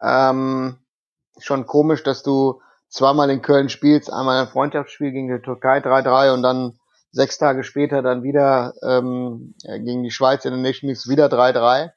[0.00, 0.78] Ähm,
[1.38, 6.34] schon komisch, dass du zweimal in Köln spielst, einmal ein Freundschaftsspiel gegen die Türkei 3-3
[6.34, 6.78] und dann
[7.10, 11.90] sechs Tage später dann wieder ähm, gegen die Schweiz in den Nation League wieder 3-3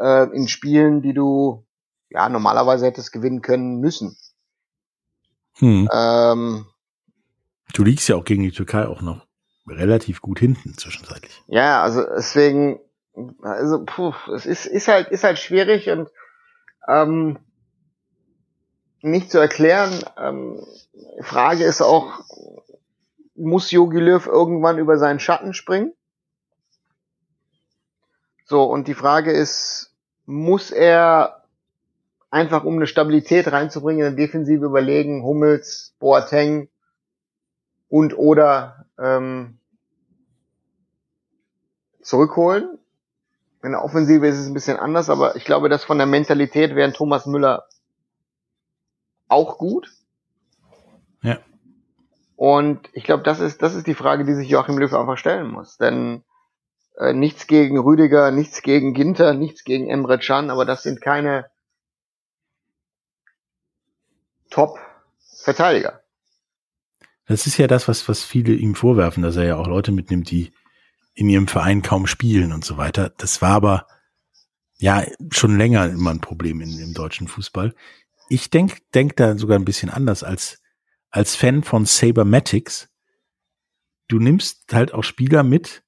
[0.00, 1.64] äh, in Spielen, die du
[2.08, 4.16] ja normalerweise hättest gewinnen können müssen.
[5.54, 5.88] Hm.
[5.92, 6.66] Ähm,
[7.74, 9.26] du liegst ja auch gegen die Türkei auch noch
[9.66, 11.42] relativ gut hinten zwischenzeitlich.
[11.46, 12.80] Ja, also deswegen,
[13.42, 16.08] also puh, es ist, ist halt ist halt schwierig und
[16.88, 17.38] ähm,
[19.02, 20.02] nicht zu erklären.
[20.16, 20.64] Ähm,
[21.20, 22.20] Frage ist auch,
[23.34, 25.92] muss Jogi Löw irgendwann über seinen Schatten springen?
[28.44, 29.89] So, und die Frage ist,
[30.30, 31.42] muss er
[32.30, 36.68] einfach um eine Stabilität reinzubringen, in der Defensive überlegen, Hummels, Boateng
[37.88, 39.58] und oder ähm,
[42.00, 42.78] zurückholen.
[43.62, 46.74] In der Offensive ist es ein bisschen anders, aber ich glaube, dass von der Mentalität
[46.74, 47.66] wäre Thomas Müller
[49.28, 49.92] auch gut.
[51.22, 51.38] Ja.
[52.36, 55.50] Und ich glaube, das ist, das ist die Frage, die sich Joachim Löw einfach stellen
[55.50, 55.76] muss.
[55.76, 56.22] Denn
[57.00, 61.50] äh, nichts gegen Rüdiger, nichts gegen Ginter, nichts gegen Emre Can, aber das sind keine
[64.50, 66.02] Top-Verteidiger.
[67.26, 70.30] Das ist ja das, was, was viele ihm vorwerfen, dass er ja auch Leute mitnimmt,
[70.30, 70.52] die
[71.14, 73.10] in ihrem Verein kaum spielen und so weiter.
[73.16, 73.86] Das war aber
[74.76, 77.74] ja schon länger immer ein Problem in, im deutschen Fußball.
[78.28, 80.60] Ich denke denk da sogar ein bisschen anders als,
[81.10, 82.88] als Fan von Sabermatics.
[84.08, 85.82] Du nimmst halt auch Spieler mit,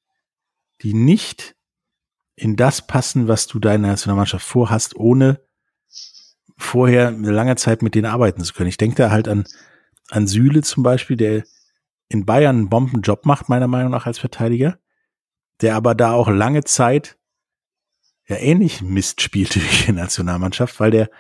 [0.83, 1.55] die nicht
[2.35, 5.40] in das passen, was du deiner Nationalmannschaft vorhast, ohne
[6.57, 8.68] vorher eine lange Zeit mit denen arbeiten zu können.
[8.68, 9.45] Ich denke da halt an,
[10.11, 11.45] an Süle zum Beispiel, der
[12.09, 14.79] in Bayern einen Bombenjob macht, meiner Meinung nach als Verteidiger,
[15.61, 17.16] der aber da auch lange Zeit
[18.27, 21.11] ja ähnlich Mist spielte wie die Nationalmannschaft, weil der,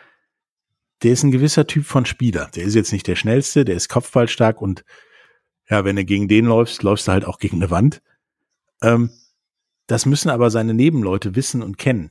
[1.02, 2.50] der ist ein gewisser Typ von Spieler.
[2.54, 4.84] Der ist jetzt nicht der schnellste, der ist kopfballstark und
[5.68, 8.02] ja, wenn du gegen den läufst, läufst du halt auch gegen eine Wand.
[8.82, 9.10] Ähm,
[9.92, 12.10] das müssen aber seine Nebenleute wissen und kennen.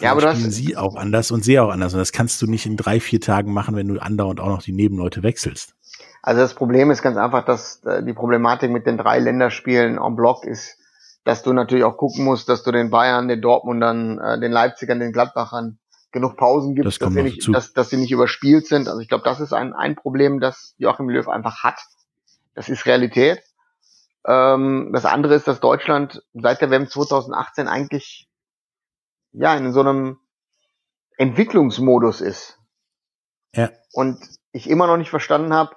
[0.00, 1.94] Ja, aber das spielen sie auch anders und sie auch anders.
[1.94, 4.62] Und das kannst du nicht in drei, vier Tagen machen, wenn du andauernd auch noch
[4.62, 5.74] die Nebenleute wechselst.
[6.20, 10.16] Also das Problem ist ganz einfach, dass äh, die Problematik mit den drei Länderspielen en
[10.16, 10.78] bloc ist,
[11.22, 14.98] dass du natürlich auch gucken musst, dass du den Bayern, den Dortmundern, äh, den Leipzigern,
[14.98, 15.78] den Gladbachern
[16.10, 18.88] genug Pausen gibst, das dass, sie nicht, dass, dass sie nicht überspielt sind.
[18.88, 21.78] Also ich glaube, das ist ein, ein Problem, das Joachim Löw einfach hat.
[22.54, 23.42] Das ist Realität.
[24.26, 28.28] Ähm, das andere ist, dass Deutschland seit der WM 2018 eigentlich
[29.32, 30.18] ja in so einem
[31.16, 32.58] Entwicklungsmodus ist.
[33.54, 33.70] Ja.
[33.92, 34.18] Und
[34.52, 35.76] ich immer noch nicht verstanden habe,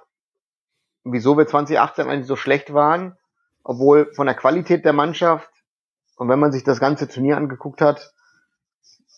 [1.04, 3.16] wieso wir 2018 eigentlich so schlecht waren,
[3.62, 5.50] obwohl von der Qualität der Mannschaft
[6.16, 8.12] und wenn man sich das ganze Turnier angeguckt hat,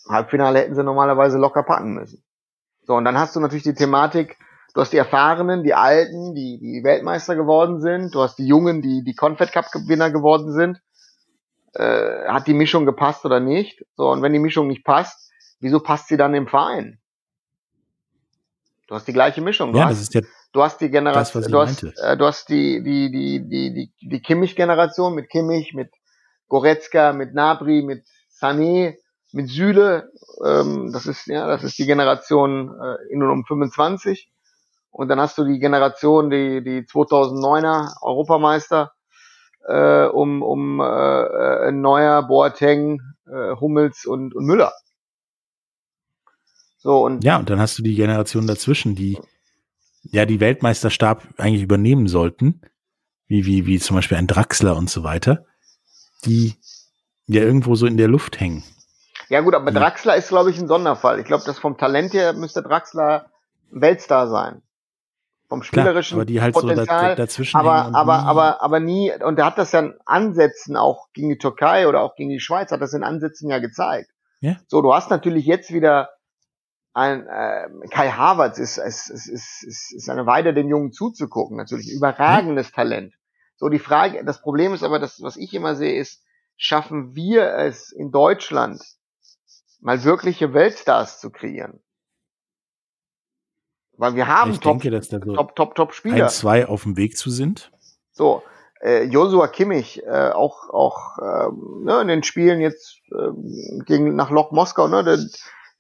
[0.09, 2.23] Halbfinale hätten sie normalerweise locker packen müssen.
[2.83, 4.39] So, und dann hast du natürlich die Thematik,
[4.75, 8.83] du hast die Erfahrenen, die Alten, die, die Weltmeister geworden sind, du hast die Jungen,
[8.83, 10.81] die die Confed Cup Gewinner geworden sind.
[11.75, 13.85] Äh, hat die Mischung gepasst oder nicht?
[13.97, 16.99] So, und wenn die Mischung nicht passt, wieso passt sie dann im Verein?
[18.89, 19.73] Du hast die gleiche Mischung.
[19.73, 20.21] Du ja, hast, das ist ja
[20.53, 24.21] du hast die Generation, du hast, äh, du hast die, die, die, die, die, die
[24.21, 25.91] Kimmich-Generation mit Kimmich, mit
[26.49, 28.97] Goretzka, mit Nabri, mit Sané,
[29.33, 30.11] mit Süle.
[30.45, 34.31] Ähm, das ist, ja, das ist die Generation äh, in und um 25.
[34.91, 38.93] Und dann hast du die Generation, die, die 2009er Europameister,
[39.67, 44.73] äh, um, um äh, Neuer, Boateng, äh, Hummels und, und Müller.
[46.79, 49.19] So, und ja, und dann hast du die Generation dazwischen, die
[50.03, 52.63] ja die Weltmeisterstab eigentlich übernehmen sollten,
[53.27, 55.45] wie, wie, wie zum Beispiel ein Draxler und so weiter,
[56.25, 56.55] die
[57.27, 58.65] ja irgendwo so in der Luft hängen.
[59.29, 61.21] Ja gut, aber Draxler ist, glaube ich, ein Sonderfall.
[61.21, 63.31] Ich glaube, das vom Talent her müsste Draxler
[63.71, 64.63] Weltstar sein
[65.51, 69.37] vom spielerischen Klar, aber die halt Potenzial, so dazwischen aber aber aber aber nie und
[69.37, 72.71] er hat das ja in Ansätzen auch gegen die Türkei oder auch gegen die Schweiz
[72.71, 74.11] hat das in Ansätzen ja gezeigt.
[74.41, 74.57] Ja.
[74.69, 76.11] So, du hast natürlich jetzt wieder
[76.95, 81.91] ein äh, Kai Havertz ist ist, ist ist ist eine Weide dem Jungen zuzugucken, natürlich
[81.91, 82.77] überragendes ja.
[82.77, 83.15] Talent.
[83.57, 86.23] So die Frage, das Problem ist aber das was ich immer sehe ist,
[86.57, 88.81] schaffen wir es in Deutschland
[89.81, 91.81] mal wirkliche Weltstars zu kreieren?
[94.01, 96.25] Weil wir haben ich top, denke, dass da so top, top, top Spieler.
[96.25, 97.71] Ein, zwei auf dem Weg zu sind.
[98.13, 98.43] So,
[98.81, 101.51] äh, Joshua Kimmich, äh, auch auch äh,
[101.85, 105.19] ne, in den Spielen jetzt äh, gegen nach Lok Moskau, ne, der,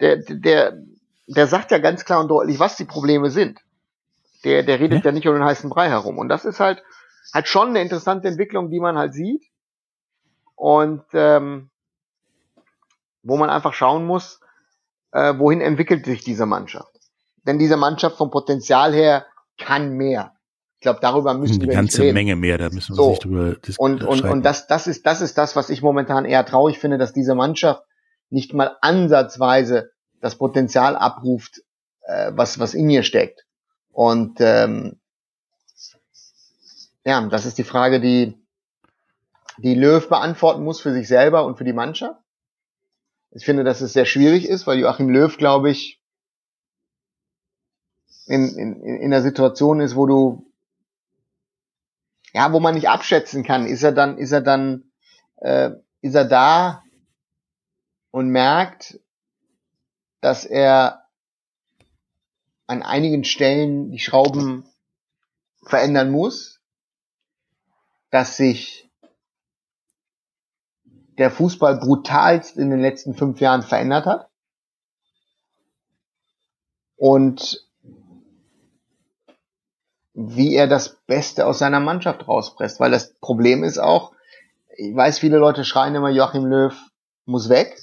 [0.00, 0.82] der, der,
[1.28, 3.58] der sagt ja ganz klar und deutlich, was die Probleme sind.
[4.44, 6.18] Der, der redet ja, ja nicht um den heißen Brei herum.
[6.18, 6.82] Und das ist halt,
[7.32, 9.46] halt schon eine interessante Entwicklung, die man halt sieht.
[10.56, 11.70] Und ähm,
[13.22, 14.40] wo man einfach schauen muss,
[15.12, 16.99] äh, wohin entwickelt sich diese Mannschaft.
[17.46, 19.26] Denn diese Mannschaft vom Potenzial her
[19.58, 20.34] kann mehr.
[20.76, 22.14] Ich glaube, darüber müssen Eine wir ganze reden.
[22.14, 23.10] Menge mehr, da müssen wir So.
[23.10, 24.00] nicht drüber diskutieren.
[24.00, 26.96] Und, und, und das, das ist, das ist das, was ich momentan eher traurig finde,
[26.96, 27.82] dass diese Mannschaft
[28.30, 31.60] nicht mal ansatzweise das Potenzial abruft,
[32.02, 33.44] äh, was, was in ihr steckt.
[33.92, 34.98] Und ähm,
[37.04, 38.38] ja, das ist die Frage, die,
[39.58, 42.20] die Löw beantworten muss für sich selber und für die Mannschaft.
[43.32, 45.99] Ich finde, dass es sehr schwierig ist, weil Joachim Löw, glaube ich,
[48.30, 50.50] in, in, in einer Situation ist, wo du
[52.32, 54.92] ja, wo man nicht abschätzen kann, ist er dann, ist er dann,
[55.36, 56.84] äh, ist er da
[58.12, 59.00] und merkt,
[60.20, 61.06] dass er
[62.66, 64.64] an einigen Stellen die Schrauben
[65.64, 66.60] verändern muss,
[68.10, 68.88] dass sich
[71.18, 74.30] der Fußball brutalst in den letzten fünf Jahren verändert hat.
[76.96, 77.69] Und
[80.28, 82.80] wie er das Beste aus seiner Mannschaft rauspresst.
[82.80, 84.12] Weil das Problem ist auch,
[84.76, 86.74] ich weiß, viele Leute schreien immer, Joachim Löw
[87.26, 87.76] muss weg.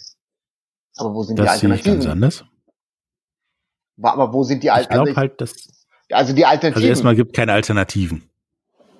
[0.97, 2.11] Aber wo sind die Das sehe ich ganz Alternativen?
[2.11, 2.45] anders.
[4.01, 5.13] Aber wo sind die Ich Alternativen?
[5.13, 5.53] glaube halt, dass,
[6.11, 6.89] also die also Alternativen.
[6.89, 8.29] erstmal gibt keine Alternativen.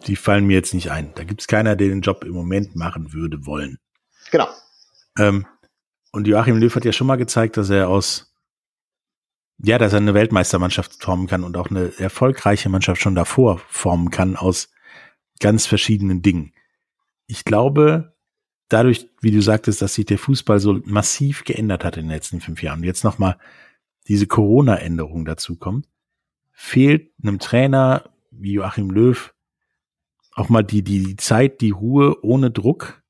[0.06, 1.12] Die fallen mir jetzt nicht ein.
[1.16, 3.78] Da gibt es keiner, der den Job im Moment machen würde wollen.
[4.32, 4.48] genau.
[5.18, 5.46] Ähm,
[6.12, 8.32] und Joachim Löw hat ja schon mal gezeigt, dass er aus,
[9.60, 14.12] ja, dass er eine Weltmeistermannschaft formen kann und auch eine erfolgreiche Mannschaft schon davor formen
[14.12, 14.70] kann aus
[15.40, 16.54] ganz verschiedenen Dingen.
[17.26, 18.16] Ich glaube,
[18.70, 22.42] dadurch, wie du sagtest, dass sich der Fußball so massiv geändert hat in den letzten
[22.42, 23.38] fünf Jahren jetzt nochmal
[24.08, 25.88] diese Corona-Änderung dazu kommt,
[26.52, 29.34] fehlt einem Trainer wie Joachim Löw
[30.34, 33.02] auch mal die, die Zeit, die Ruhe ohne Druck,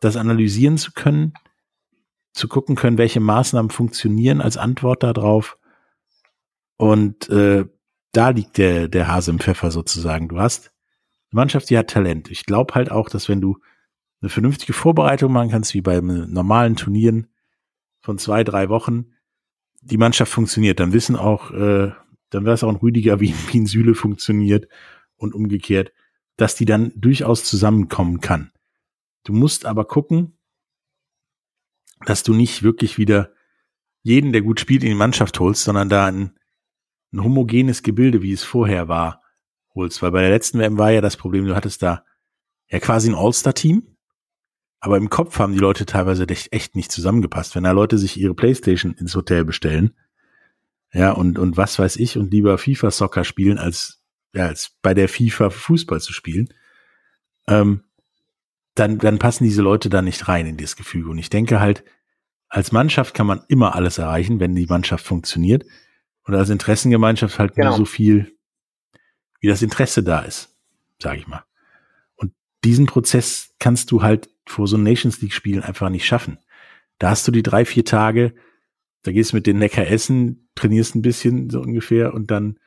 [0.00, 1.34] das analysieren zu können,
[2.32, 5.58] zu gucken können, welche Maßnahmen funktionieren als Antwort darauf.
[6.76, 7.66] Und äh,
[8.12, 10.28] da liegt der, der Hase im Pfeffer sozusagen.
[10.28, 10.72] Du hast
[11.30, 12.30] eine Mannschaft, die hat Talent.
[12.30, 13.58] Ich glaube halt auch, dass wenn du
[14.20, 17.28] eine vernünftige Vorbereitung machen kannst, wie bei normalen Turnieren
[18.00, 19.12] von zwei, drei Wochen,
[19.80, 20.80] die Mannschaft funktioniert.
[20.80, 21.92] Dann wissen auch, äh,
[22.30, 24.68] dann weiß auch ein Rüdiger, wie, wie ein Süle funktioniert
[25.16, 25.92] und umgekehrt,
[26.36, 28.52] dass die dann durchaus zusammenkommen kann.
[29.24, 30.38] Du musst aber gucken,
[32.06, 33.32] dass du nicht wirklich wieder
[34.02, 36.38] jeden, der gut spielt, in die Mannschaft holst, sondern da ein,
[37.12, 39.22] ein homogenes Gebilde, wie es vorher war,
[39.74, 40.02] holst.
[40.02, 42.04] Weil bei der letzten WM war ja das Problem, du hattest da
[42.68, 43.96] ja quasi ein All-Star-Team,
[44.80, 47.54] aber im Kopf haben die Leute teilweise echt, nicht zusammengepasst.
[47.54, 49.94] Wenn da Leute sich ihre Playstation ins Hotel bestellen,
[50.92, 55.08] ja, und, und was weiß ich, und lieber FIFA-Soccer spielen, als, ja, als bei der
[55.08, 56.52] FIFA Fußball zu spielen,
[57.46, 57.84] ähm,
[58.80, 61.10] dann, dann passen diese Leute da nicht rein in das Gefüge.
[61.10, 61.84] Und ich denke halt,
[62.48, 65.64] als Mannschaft kann man immer alles erreichen, wenn die Mannschaft funktioniert.
[66.24, 67.68] Und als Interessengemeinschaft halt Genau.
[67.68, 68.36] nur so viel,
[69.40, 70.56] wie das Interesse da ist,
[71.00, 71.44] sage ich mal.
[72.16, 72.32] Und
[72.64, 76.38] diesen Prozess kannst du halt vor so Nations League Spielen einfach nicht schaffen.
[76.98, 78.34] Da hast du die drei, vier Tage,
[79.02, 82.58] da gehst du mit den Neckar essen, trainierst ein bisschen so ungefähr und dann,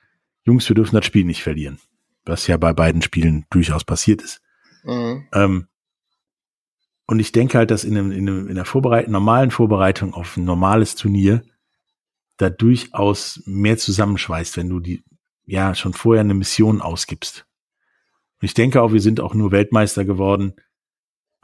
[0.44, 1.80] Jungs, wir dürfen das Spiel nicht verlieren.
[2.26, 4.42] Was ja bei beiden Spielen durchaus passiert ist.
[4.84, 5.28] Mhm.
[5.34, 5.68] Ähm,
[7.06, 10.38] und ich denke halt, dass in, einem, in, einem, in einer Vorbereit normalen Vorbereitung auf
[10.38, 11.44] ein normales Turnier
[12.38, 15.04] da durchaus mehr zusammenschweißt, wenn du die
[15.46, 17.46] ja schon vorher eine Mission ausgibst.
[18.42, 20.54] Und ich denke auch, wir sind auch nur Weltmeister geworden,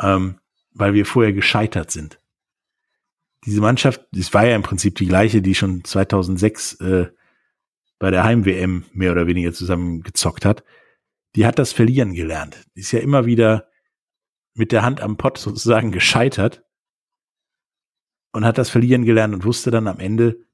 [0.02, 0.40] ähm,
[0.74, 2.20] weil wir vorher gescheitert sind.
[3.46, 7.08] Diese Mannschaft, das war ja im Prinzip die gleiche, die schon 2006 äh,
[7.98, 10.64] bei der Heim-WM mehr oder weniger zusammengezockt hat.
[11.36, 12.66] Die hat das Verlieren gelernt.
[12.76, 13.69] Die ist ja immer wieder
[14.60, 16.66] mit der Hand am Pott sozusagen gescheitert
[18.34, 20.46] und hat das Verlieren gelernt und wusste dann am Ende,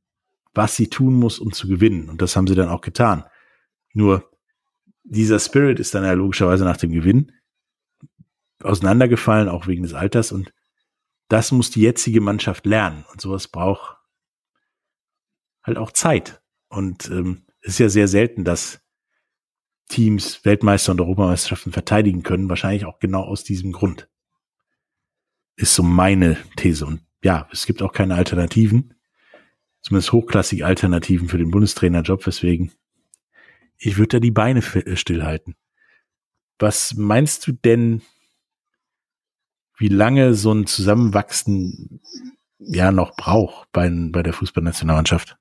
[0.53, 2.07] was sie tun muss, um zu gewinnen.
[2.07, 3.25] Und das haben sie dann auch getan.
[3.93, 4.31] Nur
[5.03, 7.31] dieser Spirit ist dann ja logischerweise nach dem Gewinn
[8.61, 10.31] auseinandergefallen, auch wegen des Alters.
[10.31, 10.53] Und
[11.27, 13.05] das muss die jetzige Mannschaft lernen.
[13.11, 13.97] Und sowas braucht
[15.63, 16.43] halt auch Zeit.
[16.69, 18.84] Und ähm, es ist ja sehr selten, dass
[19.87, 22.49] Teams Weltmeister und Europameisterschaften verteidigen können.
[22.49, 24.09] Wahrscheinlich auch genau aus diesem Grund.
[25.55, 26.85] Ist so meine These.
[26.85, 28.93] Und ja, es gibt auch keine Alternativen.
[29.81, 32.71] Zumindest hochklassige Alternativen für den Bundestrainerjob, weswegen
[33.77, 35.55] ich würde da die Beine äh, stillhalten.
[36.59, 38.01] Was meinst du denn,
[39.77, 42.01] wie lange so ein Zusammenwachsen
[42.59, 45.37] ja noch braucht bei, bei der Fußballnationalmannschaft?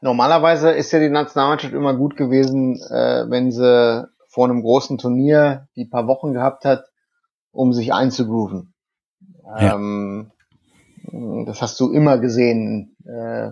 [0.00, 5.66] Normalerweise ist ja die Nationalmannschaft immer gut gewesen, äh, wenn sie vor einem großen Turnier
[5.76, 6.84] die paar Wochen gehabt hat,
[7.50, 8.72] um sich einzugrooven.
[9.44, 9.74] Ja.
[9.74, 10.30] Ähm,
[11.46, 13.50] das hast du immer gesehen äh,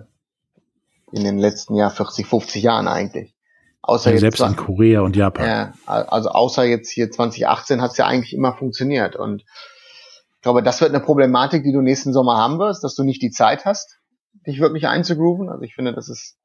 [1.11, 3.33] in den letzten Jahr 40, 50 Jahren eigentlich.
[3.81, 5.45] Außer ja, selbst in Korea und Japan.
[5.45, 9.15] Ja, also außer jetzt hier 2018 hat es ja eigentlich immer funktioniert.
[9.15, 13.03] Und ich glaube, das wird eine Problematik, die du nächsten Sommer haben wirst, dass du
[13.03, 13.99] nicht die Zeit hast,
[14.47, 15.49] dich wirklich einzugrooven.
[15.49, 16.37] Also ich finde, das ist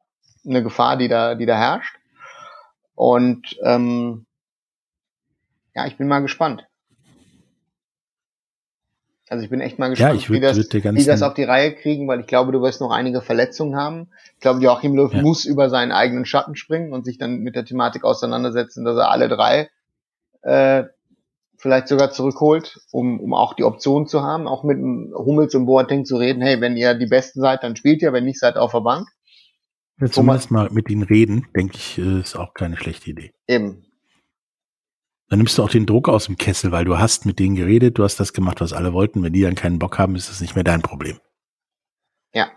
[0.44, 1.96] eine Gefahr, die da, die da herrscht.
[2.94, 4.26] Und ähm,
[5.74, 6.66] ja, ich bin mal gespannt.
[9.28, 11.44] Also ich bin echt mal gespannt, ja, ich würd, wie, das, wie das auf die
[11.44, 14.10] Reihe kriegen, weil ich glaube, du wirst noch einige Verletzungen haben.
[14.34, 15.22] Ich glaube, Joachim Löw ja.
[15.22, 19.10] muss über seinen eigenen Schatten springen und sich dann mit der Thematik auseinandersetzen, dass er
[19.10, 19.70] alle drei
[20.42, 20.84] äh,
[21.62, 26.04] vielleicht sogar zurückholt, um, um auch die Option zu haben, auch mit Hummels und Boateng
[26.04, 28.72] zu reden, hey, wenn ihr die Besten seid, dann spielt ihr, wenn nicht, seid auf
[28.72, 29.08] der Bank.
[30.00, 33.32] Ja, zumindest mal mit ihnen reden, denke ich, ist auch keine schlechte Idee.
[33.46, 33.86] Eben.
[35.28, 37.96] Dann nimmst du auch den Druck aus dem Kessel, weil du hast mit denen geredet,
[37.96, 39.22] du hast das gemacht, was alle wollten.
[39.22, 41.20] Wenn die dann keinen Bock haben, ist das nicht mehr dein Problem.
[42.34, 42.50] Ja.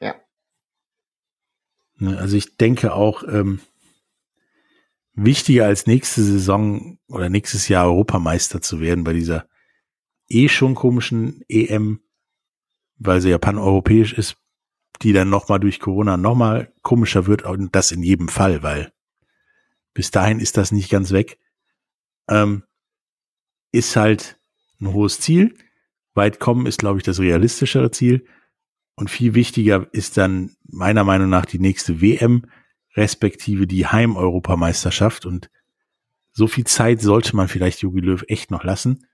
[0.00, 0.16] Ja.
[1.96, 3.60] Ne, also ich denke auch, ähm,
[5.14, 9.46] wichtiger als nächste Saison oder nächstes Jahr Europameister zu werden bei dieser
[10.28, 12.00] eh schon komischen EM,
[12.96, 14.36] weil sie ja pan-europäisch ist,
[15.02, 18.92] die dann nochmal durch Corona nochmal komischer wird und das in jedem Fall, weil
[19.94, 21.38] bis dahin ist das nicht ganz weg.
[22.28, 22.62] Ähm,
[23.72, 24.38] ist halt
[24.80, 25.54] ein hohes Ziel.
[26.14, 28.26] Weit kommen ist, glaube ich, das realistischere Ziel.
[28.94, 32.46] Und viel wichtiger ist dann meiner Meinung nach die nächste WM,
[32.96, 35.26] respektive die Heim-Europameisterschaft.
[35.26, 35.50] Und
[36.32, 39.06] so viel Zeit sollte man vielleicht Jogi Löw echt noch lassen.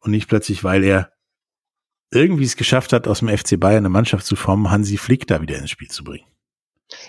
[0.00, 1.12] Und nicht plötzlich, weil er
[2.10, 5.40] irgendwie es geschafft hat, aus dem FC Bayern eine Mannschaft zu formen, Hansi Flick da
[5.40, 6.26] wieder ins Spiel zu bringen.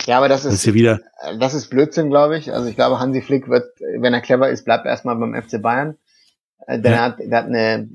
[0.06, 1.00] Ja, aber das ist, das ist wieder,
[1.40, 2.54] das ist Blödsinn, glaube ich.
[2.54, 5.98] Also ich glaube, Hansi Flick wird, wenn er clever ist, bleibt erstmal beim FC Bayern.
[6.68, 6.98] Äh, denn ja.
[6.98, 7.90] er, hat, er hat eine,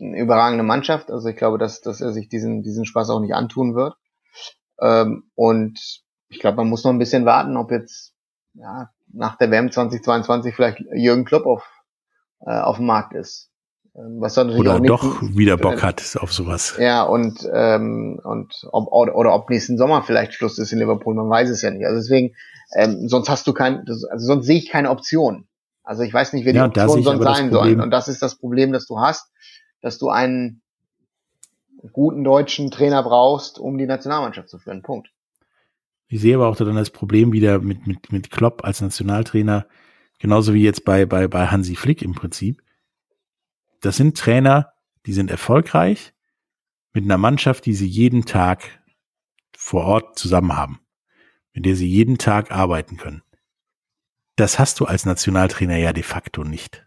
[0.00, 1.10] eine überragende Mannschaft.
[1.10, 3.94] Also ich glaube, dass, dass er sich diesen, diesen Spaß auch nicht antun wird.
[4.80, 8.14] Ähm, und ich glaube, man muss noch ein bisschen warten, ob jetzt
[8.54, 11.64] ja, nach der WM 2022 vielleicht Jürgen Klopp auf,
[12.40, 13.50] äh, auf dem Markt ist.
[13.96, 16.76] Ähm, was natürlich oder auch nicht, doch wieder Bock hat auf sowas.
[16.78, 21.14] Ja, und, ähm, und ob, oder, oder ob nächsten Sommer vielleicht Schluss ist in Liverpool,
[21.14, 21.86] man weiß es ja nicht.
[21.86, 22.34] Also deswegen,
[22.76, 25.48] ähm, sonst hast du kein, also sonst sehe ich keine Option.
[25.82, 27.80] Also ich weiß nicht, wer die ja, Option sonst sein soll.
[27.80, 29.32] Und das ist das Problem, das du hast,
[29.80, 30.60] dass du einen
[31.92, 34.82] guten deutschen Trainer brauchst, um die Nationalmannschaft zu führen.
[34.82, 35.08] Punkt.
[36.08, 39.66] Ich sehe aber auch dann das Problem wieder mit, mit, mit Klopp als Nationaltrainer,
[40.18, 42.62] genauso wie jetzt bei, bei, bei Hansi Flick im Prinzip
[43.80, 44.72] das sind Trainer,
[45.06, 46.12] die sind erfolgreich
[46.92, 48.82] mit einer Mannschaft, die sie jeden Tag
[49.56, 50.80] vor Ort zusammen haben,
[51.52, 53.22] mit der sie jeden Tag arbeiten können.
[54.36, 56.86] Das hast du als Nationaltrainer ja de facto nicht.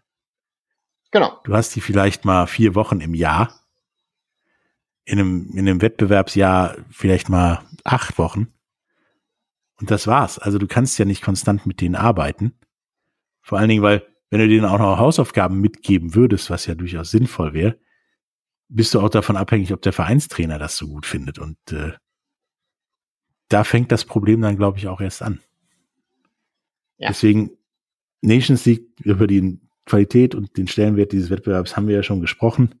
[1.10, 1.38] Genau.
[1.44, 3.60] Du hast die vielleicht mal vier Wochen im Jahr,
[5.04, 8.52] in einem, in einem Wettbewerbsjahr vielleicht mal acht Wochen.
[9.82, 10.38] Und das war's.
[10.38, 12.52] Also du kannst ja nicht konstant mit denen arbeiten.
[13.40, 17.10] Vor allen Dingen, weil wenn du denen auch noch Hausaufgaben mitgeben würdest, was ja durchaus
[17.10, 17.80] sinnvoll wäre,
[18.68, 21.40] bist du auch davon abhängig, ob der Vereinstrainer das so gut findet.
[21.40, 21.94] Und äh,
[23.48, 25.40] da fängt das Problem dann, glaube ich, auch erst an.
[26.98, 27.08] Ja.
[27.08, 27.50] Deswegen
[28.20, 32.76] Nations League über die Qualität und den Stellenwert dieses Wettbewerbs haben wir ja schon gesprochen.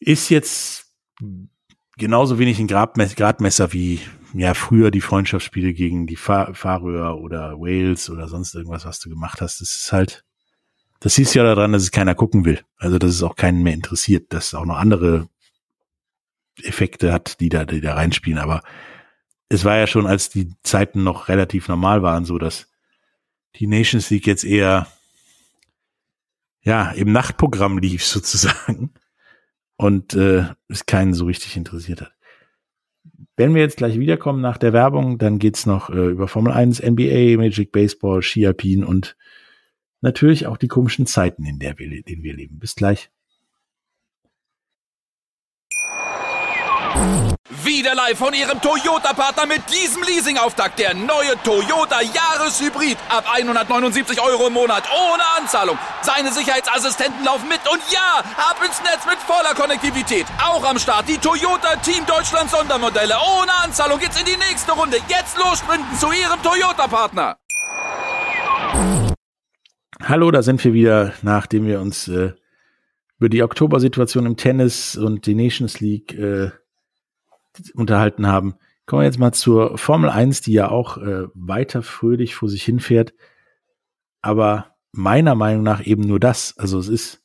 [0.00, 0.92] Ist jetzt
[1.96, 4.00] genauso wenig ein Gradmesser wie
[4.34, 9.08] ja früher die Freundschaftsspiele gegen die Fahr Färöer oder Wales oder sonst irgendwas, was du
[9.08, 9.60] gemacht hast.
[9.60, 10.24] Das ist halt,
[11.00, 12.60] das siehst du ja daran, dass es keiner gucken will.
[12.76, 15.28] Also, dass es auch keinen mehr interessiert, dass es auch noch andere
[16.62, 18.38] Effekte hat, die da, die da reinspielen.
[18.38, 18.62] Aber
[19.48, 22.68] es war ja schon, als die Zeiten noch relativ normal waren, so dass
[23.56, 24.86] die Nations League jetzt eher
[26.62, 28.92] ja im Nachtprogramm lief sozusagen
[29.76, 32.12] und äh, es keinen so richtig interessiert hat.
[33.36, 36.82] Wenn wir jetzt gleich wiederkommen nach der Werbung, dann geht's noch äh, über Formel 1,
[36.82, 39.16] NBA, Magic Baseball, Ski Alpin und
[40.00, 42.58] natürlich auch die komischen Zeiten, in der wir, denen wir leben.
[42.58, 43.10] Bis gleich.
[47.64, 50.78] Wieder live von Ihrem Toyota-Partner mit diesem Leasing-Auftakt.
[50.78, 52.96] Der neue Toyota Jahreshybrid.
[53.08, 54.84] Ab 179 Euro im Monat.
[54.90, 55.78] Ohne Anzahlung.
[56.02, 57.60] Seine Sicherheitsassistenten laufen mit.
[57.70, 60.26] Und ja, ab ins Netz mit voller Konnektivität.
[60.42, 63.14] Auch am Start die Toyota Team Deutschland Sondermodelle.
[63.38, 64.96] Ohne Anzahlung geht's in die nächste Runde.
[65.08, 67.36] Jetzt los sprinten zu Ihrem Toyota-Partner.
[70.02, 72.32] Hallo, da sind wir wieder, nachdem wir uns äh,
[73.18, 76.50] über die Oktobersituation im Tennis und die Nations League äh,
[77.74, 78.54] unterhalten haben.
[78.86, 82.64] Kommen wir jetzt mal zur Formel 1, die ja auch äh, weiter fröhlich vor sich
[82.64, 83.14] hinfährt.
[84.22, 86.56] Aber meiner Meinung nach eben nur das.
[86.56, 87.22] Also es ist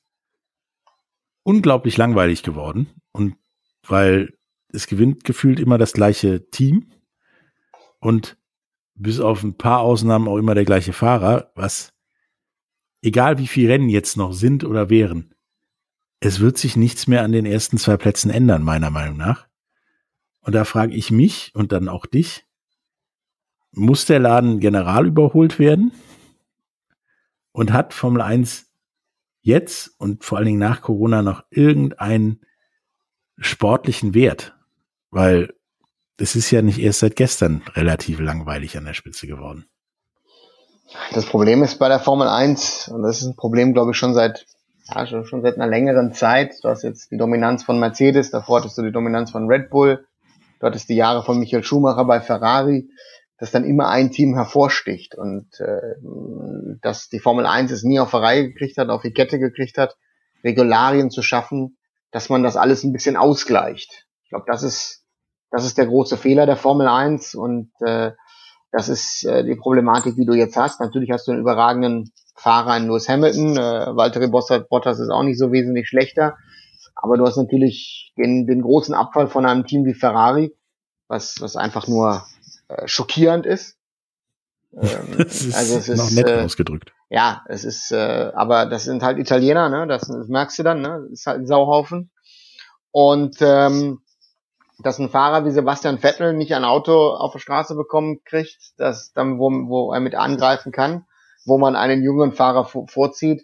[1.43, 2.89] unglaublich langweilig geworden.
[3.11, 3.35] Und
[3.87, 4.33] weil
[4.69, 6.91] es gewinnt gefühlt immer das gleiche Team
[7.99, 8.37] und
[8.95, 11.93] bis auf ein paar Ausnahmen auch immer der gleiche Fahrer, was
[13.01, 15.33] egal wie viele Rennen jetzt noch sind oder wären,
[16.19, 19.47] es wird sich nichts mehr an den ersten zwei Plätzen ändern, meiner Meinung nach.
[20.43, 22.45] Und da frage ich mich und dann auch dich,
[23.71, 25.91] muss der Laden general überholt werden?
[27.51, 28.65] Und hat Formel 1
[29.41, 32.41] jetzt und vor allen Dingen nach Corona noch irgendeinen
[33.37, 34.55] sportlichen Wert?
[35.11, 35.53] Weil
[36.17, 39.65] es ist ja nicht erst seit gestern relativ langweilig an der Spitze geworden.
[41.13, 44.13] Das Problem ist bei der Formel 1, und das ist ein Problem, glaube ich, schon
[44.13, 44.45] seit,
[44.93, 46.55] ja, schon, schon seit einer längeren Zeit.
[46.61, 50.05] Du hast jetzt die Dominanz von Mercedes, davor hattest du die Dominanz von Red Bull,
[50.63, 52.89] du hattest die Jahre von Michael Schumacher bei Ferrari,
[53.37, 55.95] dass dann immer ein Team hervorsticht und äh,
[56.81, 59.77] dass die Formel 1 es nie auf die Reihe gekriegt hat, auf die Kette gekriegt
[59.77, 59.97] hat,
[60.41, 61.77] Regularien zu schaffen,
[62.11, 64.07] dass man das alles ein bisschen ausgleicht.
[64.23, 65.03] Ich glaube, das ist
[65.51, 68.11] das ist der große Fehler der Formel 1 und äh,
[68.71, 70.79] das ist äh, die Problematik, die du jetzt hast.
[70.79, 73.57] Natürlich hast du einen überragenden Fahrer in Lewis Hamilton.
[73.57, 76.37] Äh, Valtteri Bottas ist auch nicht so wesentlich schlechter.
[76.95, 80.55] Aber du hast natürlich den, den großen Abfall von einem Team wie Ferrari,
[81.07, 82.23] was, was einfach nur
[82.67, 83.77] äh, schockierend ist.
[84.75, 86.93] Ähm, das ist also es ist, noch nett äh, ausgedrückt.
[87.07, 89.85] Ja, es ist, äh, aber das sind halt Italiener, ne?
[89.85, 91.01] Das, das merkst du dann, ne?
[91.03, 92.09] Das ist halt ein Sauhaufen.
[92.89, 94.01] Und ähm,
[94.79, 99.13] dass ein Fahrer wie Sebastian Vettel nicht ein Auto auf der Straße bekommen kriegt, das
[99.13, 101.05] dann, wo, wo er mit angreifen kann,
[101.45, 103.43] wo man einen jungen Fahrer vorzieht,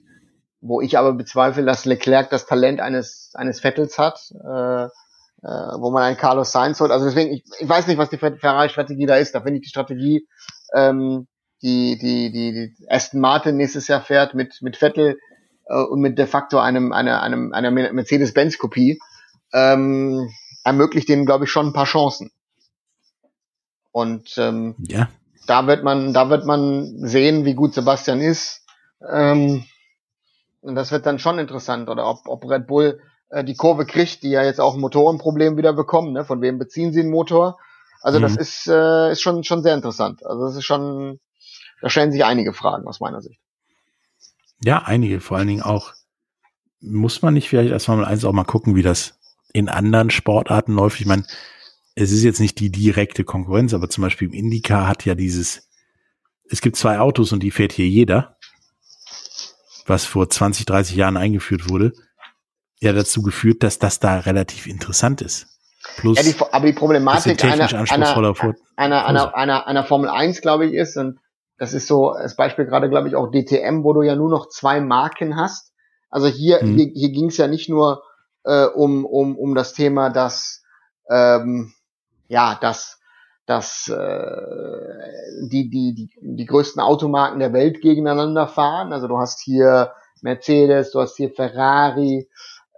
[0.62, 5.92] wo ich aber bezweifle, dass Leclerc das Talent eines, eines Vettels hat, äh, äh, wo
[5.92, 6.92] man einen Carlos Sainz holt.
[6.92, 9.34] Also deswegen, ich, ich weiß nicht, was die Ferrari-Strategie da ist.
[9.36, 10.28] Da finde ich die Strategie,
[10.76, 11.28] ähm,
[11.62, 15.18] die, die, die, die Aston Martin nächstes Jahr fährt mit, mit Vettel
[15.68, 19.00] äh, und mit de facto einem, einer, einem, einer Mercedes-Benz-Kopie,
[19.54, 20.30] ähm,
[20.64, 22.32] ermöglicht denen, glaube ich, schon ein paar Chancen.
[23.92, 25.10] Und ähm, ja.
[25.48, 28.66] da wird man, da wird man sehen, wie gut Sebastian ist.
[29.10, 29.64] Ähm,
[30.62, 33.00] und das wird dann schon interessant, oder ob, ob Red Bull
[33.30, 36.14] äh, die Kurve kriegt, die ja jetzt auch ein Motorenproblem wieder bekommen.
[36.14, 36.26] Ne?
[36.26, 37.58] Von wem beziehen sie einen Motor?
[38.02, 38.24] Also mhm.
[38.24, 40.26] das ist, äh, ist schon, schon sehr interessant.
[40.26, 41.20] Also das ist schon,
[41.82, 43.40] da stellen sich einige Fragen aus meiner Sicht.
[44.64, 45.22] Ja, einige.
[45.22, 45.94] Vor allen Dingen auch,
[46.82, 49.20] muss man nicht vielleicht als Formel 1 auch mal gucken, wie das
[49.54, 51.00] in anderen Sportarten läuft.
[51.00, 51.26] Ich meine,
[51.96, 55.70] es ist jetzt nicht die direkte Konkurrenz, aber zum Beispiel im IndyCar hat ja dieses,
[56.50, 58.38] es gibt zwei Autos und die fährt hier jeder,
[59.90, 61.94] was vor 20, 30 Jahren eingeführt wurde,
[62.80, 65.48] ja dazu geführt, dass das da relativ interessant ist.
[65.98, 68.34] Plus, ja, die, aber die Problematik einer, einer,
[68.76, 71.20] einer, einer, einer, einer Formel 1, glaube ich, ist, und
[71.58, 74.50] das ist so das Beispiel gerade, glaube ich, auch DTM, wo du ja nur noch
[74.50, 75.74] zwei Marken hast.
[76.10, 76.76] Also hier, hm.
[76.76, 78.04] hier, hier ging es ja nicht nur
[78.44, 80.64] äh, um, um, um das Thema, dass
[81.10, 81.74] ähm,
[82.28, 82.99] ja, dass,
[83.50, 88.94] dass äh, die, die, die, die größten Automarken der Welt gegeneinander fahren.
[88.94, 89.92] Also du hast hier
[90.22, 92.30] Mercedes, du hast hier Ferrari,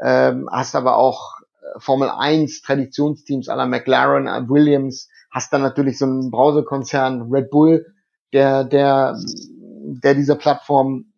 [0.01, 5.97] ähm, hast aber auch äh, Formel 1 Traditionsteams aller McLaren, äh, Williams, hast dann natürlich
[5.97, 7.93] so einen Browserkonzern Red Bull,
[8.31, 11.11] der, der, der diese Plattform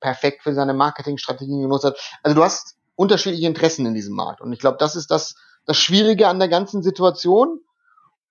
[0.00, 1.96] perfekt für seine Marketingstrategien genutzt hat.
[2.24, 4.40] Also du hast unterschiedliche Interessen in diesem Markt.
[4.40, 7.60] Und ich glaube, das ist das, das Schwierige an der ganzen Situation.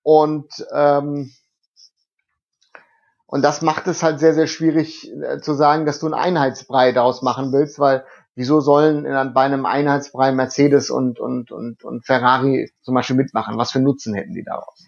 [0.06, 1.32] Und, ähm,
[3.26, 6.92] und das macht es halt sehr, sehr schwierig äh, zu sagen, dass du einen Einheitsbrei
[6.92, 8.04] daraus machen willst, weil
[8.36, 13.58] wieso sollen in, bei einem Einheitsbrei Mercedes und, und, und, und Ferrari zum Beispiel mitmachen?
[13.58, 14.86] Was für Nutzen hätten die daraus?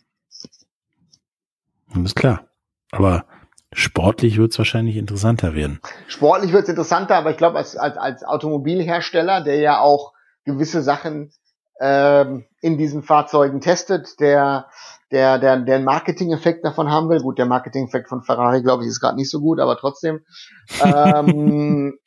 [1.89, 2.45] Das ist klar.
[2.93, 3.25] Aber
[3.73, 5.81] Sportlich wird es wahrscheinlich interessanter werden.
[6.07, 10.15] Sportlich wird es interessanter, aber ich glaube, als, als, als Automobilhersteller, der ja auch
[10.45, 11.33] gewisse Sachen
[11.81, 14.69] ähm, in diesen Fahrzeugen testet, der
[15.11, 17.21] der der der Marketing-Effekt davon haben will.
[17.21, 20.21] Gut, der Marketing-Effekt von Ferrari, glaube ich, ist gerade nicht so gut, aber trotzdem.
[20.85, 21.99] Ähm,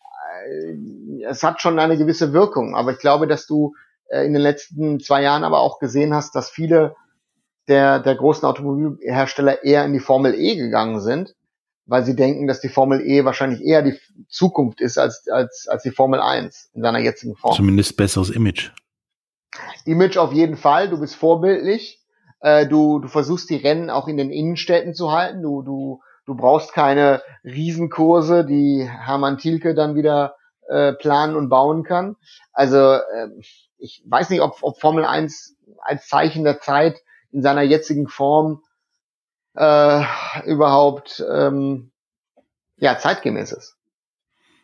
[0.46, 3.74] äh, es hat schon eine gewisse Wirkung, aber ich glaube, dass du
[4.10, 6.96] äh, in den letzten zwei Jahren aber auch gesehen hast, dass viele
[7.68, 11.36] der, der großen Automobilhersteller eher in die Formel E gegangen sind
[11.92, 13.98] weil sie denken, dass die Formel E wahrscheinlich eher die
[14.30, 17.54] Zukunft ist als, als, als die Formel 1 in seiner jetzigen Form.
[17.54, 18.72] Zumindest besseres Image.
[19.86, 22.01] Image auf jeden Fall, du bist vorbildlich,
[22.42, 26.36] äh, du, du versuchst die Rennen auch in den Innenstädten zu halten, du, du, Du
[26.36, 30.36] brauchst keine Riesenkurse, die Hermann Thielke dann wieder
[30.68, 32.16] äh, planen und bauen kann.
[32.54, 33.30] Also äh,
[33.78, 38.62] ich weiß nicht, ob, ob Formel 1 als Zeichen der Zeit in seiner jetzigen Form
[39.56, 40.04] äh,
[40.46, 41.92] überhaupt ähm,
[42.78, 43.78] ja, zeitgemäß ist.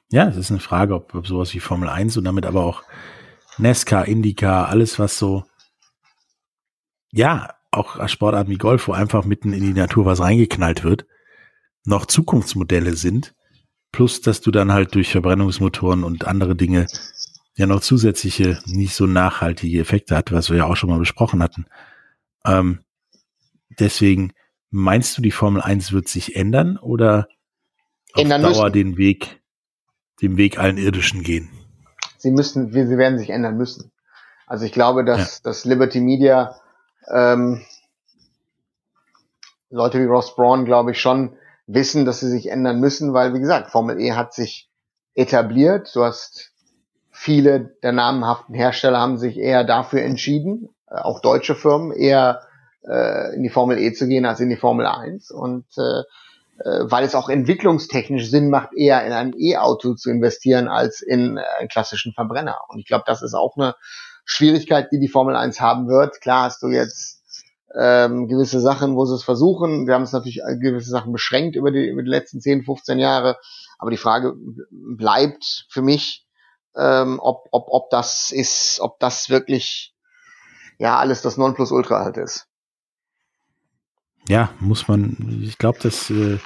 [0.10, 2.84] Ja, es ist eine Frage, ob, ob sowas wie Formel 1 und damit aber auch
[3.58, 5.44] Nesca, IndyCar, alles was so,
[7.12, 11.06] ja, auch Sportarten wie Golf, wo einfach mitten in die Natur was reingeknallt wird,
[11.86, 13.34] noch Zukunftsmodelle sind,
[13.92, 16.88] plus dass du dann halt durch Verbrennungsmotoren und andere Dinge
[17.56, 21.42] ja noch zusätzliche, nicht so nachhaltige Effekte hat, was wir ja auch schon mal besprochen
[21.42, 21.66] hatten.
[22.46, 22.82] Ähm,
[23.80, 24.34] deswegen,
[24.70, 27.28] meinst du, die Formel 1 wird sich ändern oder
[28.14, 28.74] auf ändern Dauer müssen.
[28.74, 29.42] den Weg,
[30.22, 31.50] den Weg allen Irdischen gehen?
[32.18, 33.92] Sie müssen, sie werden sich ändern müssen.
[34.46, 35.44] Also ich glaube, dass, ja.
[35.44, 36.56] dass Liberty Media
[37.14, 37.62] ähm,
[39.70, 43.40] Leute wie Ross Braun, glaube ich, schon wissen, dass sie sich ändern müssen, weil, wie
[43.40, 44.70] gesagt, Formel E hat sich
[45.14, 45.94] etabliert.
[45.94, 46.52] Du hast
[47.12, 52.42] viele der namenhaften Hersteller haben sich eher dafür entschieden, äh, auch deutsche Firmen, eher
[52.88, 55.32] äh, in die Formel E zu gehen als in die Formel 1.
[55.32, 56.04] Und äh,
[56.60, 61.38] äh, weil es auch entwicklungstechnisch Sinn macht, eher in ein E-Auto zu investieren als in
[61.38, 62.58] äh, einen klassischen Verbrenner.
[62.70, 63.76] Und ich glaube, das ist auch eine
[64.28, 66.20] Schwierigkeit, die die Formel 1 haben wird.
[66.22, 67.24] Klar hast du jetzt
[67.74, 69.88] ähm, gewisse Sachen, wo sie es versuchen.
[69.88, 73.38] Wir haben es natürlich gewisse Sachen beschränkt über die, über die letzten 10, 15 Jahre.
[73.80, 74.36] Aber die Frage
[74.70, 76.26] bleibt für mich,
[76.76, 79.96] ähm, ob, ob, ob das ist, ob das wirklich
[80.78, 82.48] ja alles das Nonplusultra halt ist.
[84.28, 86.38] Ja, muss man, ich glaube, das äh,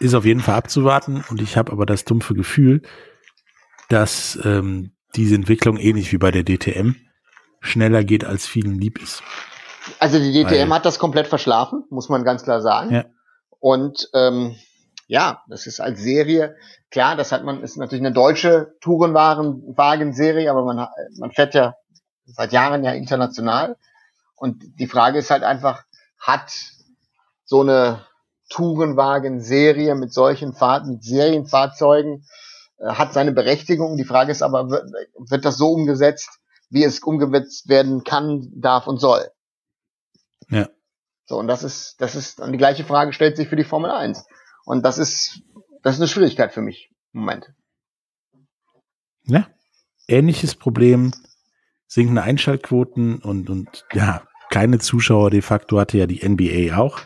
[0.00, 2.82] ist auf jeden Fall abzuwarten und ich habe aber das dumpfe Gefühl,
[3.88, 6.96] dass ähm, diese Entwicklung ähnlich wie bei der DTM
[7.60, 9.22] schneller geht, als vielen lieb ist.
[9.98, 12.92] Also die DTM Weil, hat das komplett verschlafen, muss man ganz klar sagen.
[12.92, 13.04] Ja.
[13.58, 14.56] Und ähm,
[15.06, 16.56] ja, das ist als Serie,
[16.90, 20.88] klar, das hat man, ist natürlich eine deutsche Tourenwagen-Serie, aber man,
[21.18, 21.74] man fährt ja
[22.24, 23.76] seit Jahren ja international.
[24.34, 25.84] Und die Frage ist halt einfach,
[26.18, 26.52] hat
[27.44, 28.04] so eine
[28.50, 32.26] Tourenwagen-Serie mit solchen Fahrten, mit Serienfahrzeugen,
[32.82, 33.96] hat seine Berechtigung.
[33.96, 38.86] Die Frage ist aber, wird, wird das so umgesetzt, wie es umgesetzt werden kann, darf
[38.86, 39.28] und soll?
[40.48, 40.68] Ja.
[41.26, 43.90] So, und das ist, das ist, und die gleiche Frage stellt sich für die Formel
[43.90, 44.24] 1.
[44.64, 45.42] Und das ist,
[45.82, 47.52] das ist eine Schwierigkeit für mich im Moment.
[49.24, 49.48] Ja.
[50.08, 51.12] Ähnliches Problem,
[51.88, 57.00] sinkende Einschaltquoten und, und ja, keine Zuschauer de facto hatte ja die NBA auch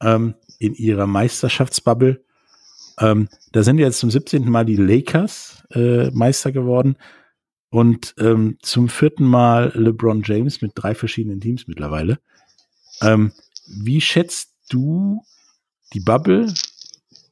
[0.00, 2.24] ähm, in ihrer Meisterschaftsbubble.
[2.98, 4.48] Ähm, da sind jetzt zum 17.
[4.50, 6.96] Mal die Lakers äh, Meister geworden
[7.70, 12.18] und ähm, zum vierten Mal LeBron James mit drei verschiedenen Teams mittlerweile.
[13.02, 13.32] Ähm,
[13.66, 15.22] wie schätzt du
[15.92, 16.52] die Bubble,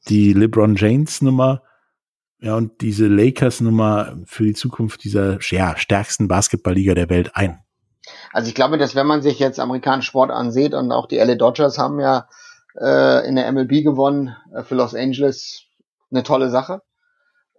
[0.09, 1.63] die LeBron James Nummer,
[2.41, 7.59] ja, und diese Lakers Nummer für die Zukunft dieser ja, stärksten Basketballliga der Welt ein?
[8.33, 11.35] Also ich glaube, dass wenn man sich jetzt amerikanischen Sport ansieht und auch die LA
[11.35, 12.27] Dodgers haben ja
[12.79, 15.63] äh, in der MLB gewonnen äh, für Los Angeles,
[16.11, 16.81] eine tolle Sache.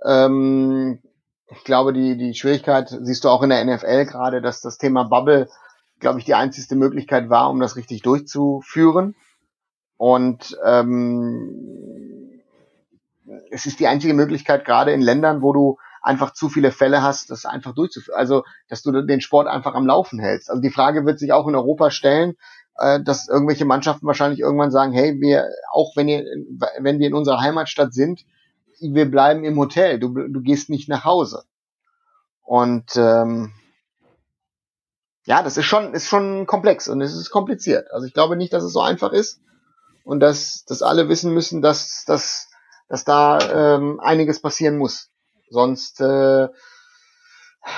[0.05, 1.01] Ähm,
[1.49, 5.05] ich glaube, die, die Schwierigkeit siehst du auch in der NFL gerade, dass das Thema
[5.05, 5.49] Bubble,
[6.01, 9.15] glaube ich, die einzigste Möglichkeit war, um das richtig durchzuführen.
[9.97, 12.43] Und ähm,
[13.51, 17.31] es ist die einzige Möglichkeit, gerade in Ländern, wo du einfach zu viele Fälle hast,
[17.31, 18.19] das einfach durchzuführen.
[18.19, 20.51] Also, dass du den Sport einfach am Laufen hältst.
[20.51, 22.37] Also die Frage wird sich auch in Europa stellen,
[22.77, 26.25] dass irgendwelche Mannschaften wahrscheinlich irgendwann sagen, hey, wir, auch wenn ihr,
[26.79, 28.25] wenn wir in unserer Heimatstadt sind,
[28.81, 31.45] wir bleiben im Hotel, du, du gehst nicht nach Hause.
[32.43, 33.53] Und ähm,
[35.25, 37.91] ja, das ist schon, ist schon komplex und es ist kompliziert.
[37.91, 39.41] Also ich glaube nicht, dass es so einfach ist
[40.05, 42.49] und dass, dass alle wissen müssen, dass, dass,
[42.89, 43.39] dass da
[43.75, 45.11] ähm, einiges passieren muss.
[45.51, 46.49] Sonst äh,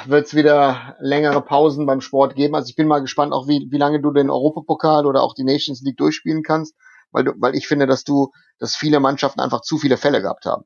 [0.07, 2.55] wird es wieder längere Pausen beim Sport geben.
[2.55, 5.45] Also ich bin mal gespannt, auch wie, wie lange du den Europapokal oder auch die
[5.45, 6.75] Nations League durchspielen kannst,
[7.11, 10.45] weil du, weil ich finde, dass du, dass viele Mannschaften einfach zu viele Fälle gehabt
[10.47, 10.65] haben.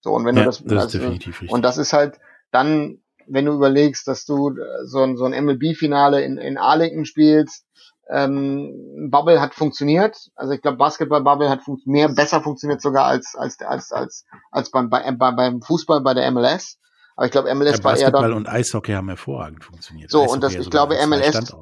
[0.00, 1.18] So und wenn ja, du das, das also,
[1.48, 2.18] und das ist halt
[2.50, 7.64] dann, wenn du überlegst, dass du so ein so ein MLB-Finale in in Arlington spielst,
[8.10, 10.16] ähm, Bubble hat funktioniert.
[10.34, 14.70] Also ich glaube, Basketball Bubble hat mehr besser funktioniert sogar als als als als als
[14.72, 16.78] beim bei, beim Fußball bei der MLS.
[17.16, 18.32] Aber ich glaube, MLS ja, war eher dann.
[18.32, 20.10] und Eishockey haben hervorragend funktioniert.
[20.10, 21.54] So, Eishockey und das, ich glaube, MLS,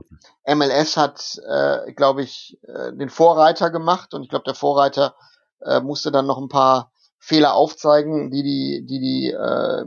[0.46, 5.14] MLS hat, äh, glaube ich, äh, den Vorreiter gemacht und ich glaube, der Vorreiter
[5.60, 9.84] äh, musste dann noch ein paar Fehler aufzeigen, die die, die, die, äh,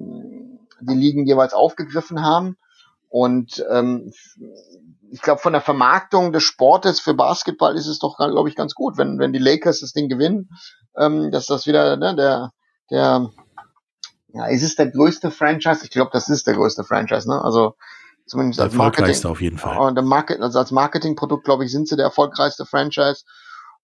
[0.82, 2.58] die Ligen jeweils aufgegriffen haben.
[3.10, 4.12] Und ähm,
[5.12, 8.74] ich glaube, von der Vermarktung des Sportes für Basketball ist es doch, glaube ich, ganz
[8.74, 10.50] gut, wenn, wenn die Lakers das Ding gewinnen,
[10.98, 12.52] ähm, dass das wieder ne, der,
[12.90, 13.30] der,
[14.34, 15.82] ja, ist es der größte Franchise?
[15.84, 17.42] Ich glaube, das ist der größte Franchise, ne?
[17.44, 17.76] Also
[18.26, 19.26] zumindest der als Marketing.
[19.26, 19.78] auf jeden Fall.
[19.78, 23.24] Und Market, also als Marketingprodukt, glaube ich, sind sie der erfolgreichste Franchise.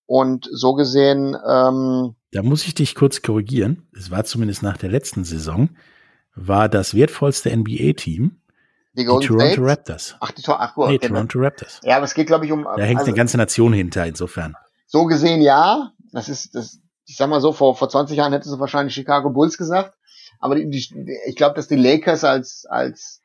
[0.08, 3.88] Und so gesehen, ähm, da muss ich dich kurz korrigieren.
[3.96, 5.70] Es war zumindest nach der letzten Saison,
[6.34, 8.42] war das wertvollste NBA-Team
[8.94, 9.60] die, die Toronto States?
[9.60, 10.16] Raptors.
[10.20, 11.80] Ach, die Tor, ach, gut, Nee, okay, Toronto Raptors.
[11.84, 12.64] Ja, aber es geht, glaube ich, um.
[12.64, 14.56] Da hängt also, eine ganze Nation hinter, insofern.
[14.88, 15.92] so gesehen ja.
[16.12, 19.30] Das ist, das, ich sag mal so, vor, vor 20 Jahren hättest du wahrscheinlich Chicago
[19.30, 19.99] Bulls gesagt.
[20.40, 23.22] Aber die, die, ich glaube, dass die Lakers als, als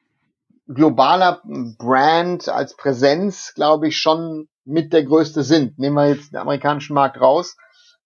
[0.67, 1.43] globaler
[1.79, 5.79] Brand, als Präsenz, glaube ich, schon mit der größte sind.
[5.79, 7.57] Nehmen wir jetzt den amerikanischen Markt raus,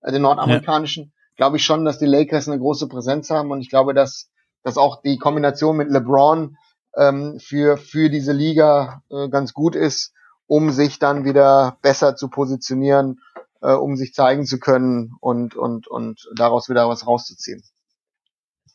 [0.03, 3.71] äh, den nordamerikanischen, glaube ich schon, dass die Lakers eine große Präsenz haben und ich
[3.71, 4.31] glaube, dass,
[4.63, 6.57] dass auch die Kombination mit LeBron
[6.97, 10.13] ähm, für, für diese Liga äh, ganz gut ist,
[10.47, 13.21] um sich dann wieder besser zu positionieren,
[13.61, 17.63] äh, um sich zeigen zu können und, und, und daraus wieder was rauszuziehen.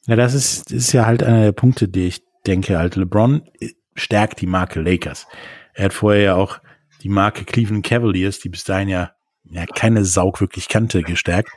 [0.06, 3.50] Ja, das ist, das ist ja halt einer der Punkte, die ich denke, halt LeBron
[3.96, 5.28] stärkt die Marke Lakers.
[5.74, 6.60] Er hat vorher ja auch
[7.04, 9.12] die Marke Cleveland Cavaliers, die bis dahin ja,
[9.46, 11.52] ja keine Saug wirklich kannte, gestärkt.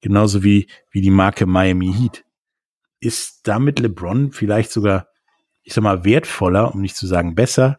[0.00, 2.24] Genauso wie, wie die Marke Miami Heat.
[2.98, 5.08] Ist damit LeBron vielleicht sogar,
[5.62, 7.78] ich sag mal, wertvoller, um nicht zu sagen besser,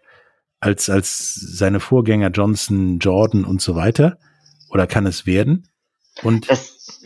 [0.59, 4.17] als, als seine Vorgänger Johnson, Jordan und so weiter?
[4.69, 5.67] Oder kann es werden?
[6.23, 7.03] Und das,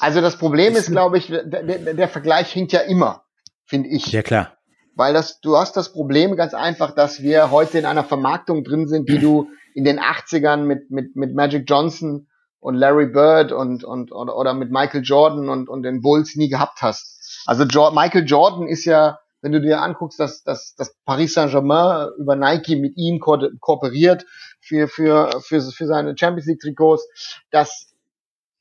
[0.00, 3.24] also das Problem ist, glaube ich, der, der, der Vergleich hinkt ja immer,
[3.64, 4.06] finde ich.
[4.06, 4.56] Ja, klar.
[4.96, 8.88] Weil das, du hast das Problem ganz einfach, dass wir heute in einer Vermarktung drin
[8.88, 12.28] sind, die du in den 80ern mit, mit, mit Magic Johnson
[12.58, 16.48] und Larry Bird und, und, oder, oder mit Michael Jordan und, und den Bulls nie
[16.48, 17.42] gehabt hast.
[17.46, 22.08] Also jo Michael Jordan ist ja, wenn du dir anguckst, dass, dass, dass Paris Saint-Germain
[22.18, 24.26] über Nike mit ihm ko kooperiert
[24.60, 27.08] für, für, für, für seine Champions League Trikots,
[27.50, 27.89] dass,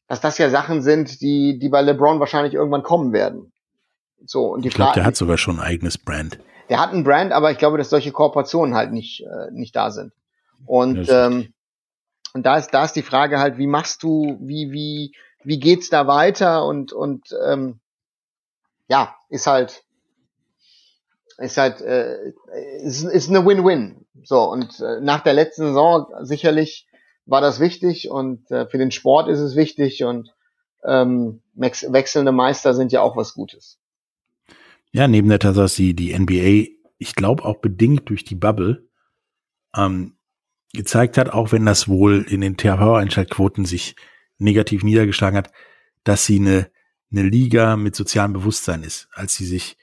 [0.09, 3.53] dass das ja Sachen sind, die, die bei LeBron wahrscheinlich irgendwann kommen werden.
[4.25, 6.39] So, und die ich glaube, der hat sogar schon ein eigenes Brand.
[6.67, 9.91] Der hat ein Brand, aber ich glaube, dass solche Kooperationen halt nicht, äh, nicht da
[9.91, 10.11] sind.
[10.65, 11.53] Und, ähm,
[12.33, 15.89] und da ist, da ist die Frage halt, wie machst du, wie, wie, wie geht's
[15.89, 16.65] da weiter?
[16.65, 17.79] Und, und ähm,
[18.87, 19.83] ja, ist halt,
[21.37, 22.33] ist halt, äh,
[22.81, 24.07] ist, ist eine Win-Win.
[24.23, 26.88] So, und äh, nach der letzten Saison sicherlich
[27.29, 30.33] war das wichtig und äh, für den Sport ist es wichtig und
[30.83, 33.77] ähm, wechselnde Meister sind ja auch was Gutes.
[34.91, 38.87] Ja, neben der Tatsache, dass die, die NBA, ich glaube auch bedingt durch die Bubble,
[39.75, 40.15] ähm,
[40.73, 43.95] gezeigt hat, auch wenn das wohl in den TV-Einschaltquoten sich
[44.37, 45.51] negativ niedergeschlagen hat,
[46.03, 46.71] dass sie eine,
[47.11, 49.77] eine Liga mit sozialem Bewusstsein ist, als sie sich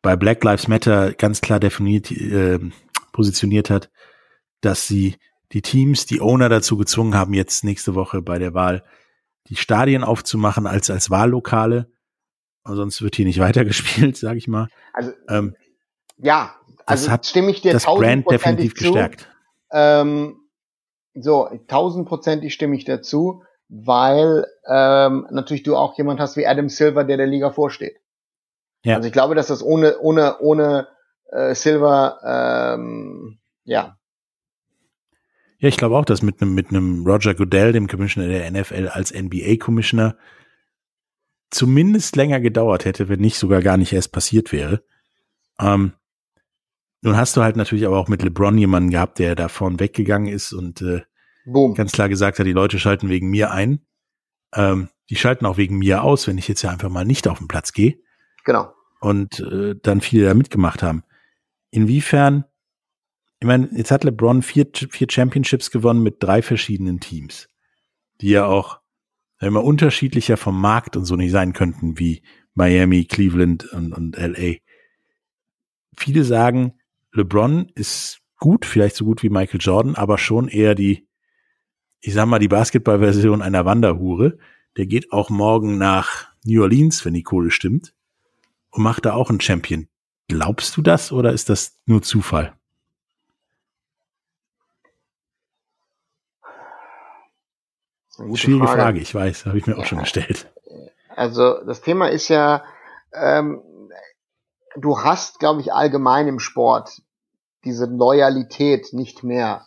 [0.00, 2.58] bei Black Lives Matter ganz klar definiert, äh,
[3.12, 3.90] positioniert hat,
[4.60, 5.16] dass sie
[5.54, 8.82] die Teams, die Owner dazu gezwungen haben, jetzt nächste Woche bei der Wahl
[9.48, 11.90] die Stadien aufzumachen als, als Wahllokale.
[12.64, 14.68] Sonst wird hier nicht weitergespielt, sage ich mal.
[14.92, 15.56] Also, ähm,
[16.16, 18.84] ja, also hat stimme ich dir das Brand definitiv zu.
[18.84, 19.28] gestärkt.
[19.70, 20.40] Ähm,
[21.14, 27.04] so, tausendprozentig stimme ich dazu, weil ähm, natürlich du auch jemand hast wie Adam Silver,
[27.04, 27.96] der der Liga vorsteht.
[28.84, 28.96] Ja.
[28.96, 30.88] Also ich glaube, dass das ohne ohne ohne
[31.30, 33.96] äh, Silver ähm, ja
[35.64, 38.88] Ja, ich glaube auch, dass mit einem mit einem Roger Goodell, dem Commissioner der NFL
[38.88, 40.14] als NBA Commissioner
[41.50, 44.84] zumindest länger gedauert hätte, wenn nicht sogar gar nicht erst passiert wäre.
[45.58, 45.94] Ähm,
[47.00, 50.30] nun hast du halt natürlich aber auch mit LeBron jemanden gehabt, der da vorn weggegangen
[50.30, 51.00] ist und äh,
[51.46, 51.72] Boom.
[51.72, 53.86] ganz klar gesagt hat, die Leute schalten wegen mir ein.
[54.52, 57.38] Ähm, die schalten auch wegen mir aus, wenn ich jetzt ja einfach mal nicht auf
[57.38, 57.96] den Platz gehe.
[58.44, 58.70] Genau.
[59.00, 61.04] Und äh, dann viele da mitgemacht haben.
[61.70, 62.44] Inwiefern,
[63.44, 67.46] ich meine, jetzt hat LeBron vier, vier Championships gewonnen mit drei verschiedenen Teams,
[68.22, 68.80] die ja auch
[69.38, 72.22] immer unterschiedlicher vom Markt und so nicht sein könnten wie
[72.54, 74.54] Miami, Cleveland und, und LA.
[75.94, 76.80] Viele sagen,
[77.12, 81.06] LeBron ist gut, vielleicht so gut wie Michael Jordan, aber schon eher die,
[82.00, 84.38] ich sag mal, die Basketballversion einer Wanderhure.
[84.78, 87.94] Der geht auch morgen nach New Orleans, wenn die Kohle stimmt,
[88.70, 89.86] und macht da auch einen Champion.
[90.28, 92.56] Glaubst du das oder ist das nur Zufall?
[98.34, 98.82] Schwierige Frage.
[98.82, 99.00] Frage.
[99.00, 99.78] ich weiß, habe ich mir ja.
[99.80, 100.50] auch schon gestellt.
[101.08, 102.64] Also das Thema ist ja,
[103.12, 103.62] ähm,
[104.76, 107.02] du hast, glaube ich, allgemein im Sport
[107.64, 109.66] diese Loyalität nicht mehr,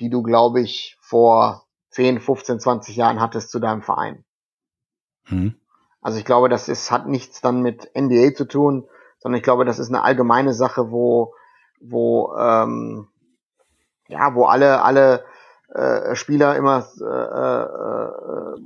[0.00, 4.24] die du, glaube ich, vor 10, 15, 20 Jahren hattest zu deinem Verein.
[5.24, 5.54] Hm.
[6.02, 8.86] Also ich glaube, das ist, hat nichts dann mit NBA zu tun,
[9.18, 11.34] sondern ich glaube, das ist eine allgemeine Sache, wo,
[11.80, 13.08] wo, ähm,
[14.08, 15.24] ja, wo alle, alle
[15.68, 18.60] äh, Spieler immer äh, äh,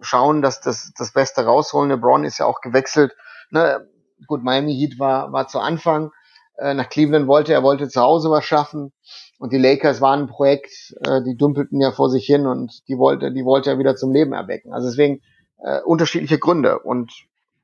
[0.00, 1.90] schauen, dass das das Beste rausholen.
[1.90, 3.14] LeBron ist ja auch gewechselt.
[3.50, 3.88] Ne?
[4.26, 6.12] Gut, Miami Heat war, war zu Anfang.
[6.56, 8.92] Äh, nach Cleveland wollte er wollte zu Hause was schaffen.
[9.38, 12.96] Und die Lakers waren ein Projekt, äh, die dümpelten ja vor sich hin und die
[12.98, 14.72] wollte, die wollte er wieder zum Leben erwecken.
[14.72, 15.20] Also deswegen
[15.58, 16.78] äh, unterschiedliche Gründe.
[16.78, 17.12] Und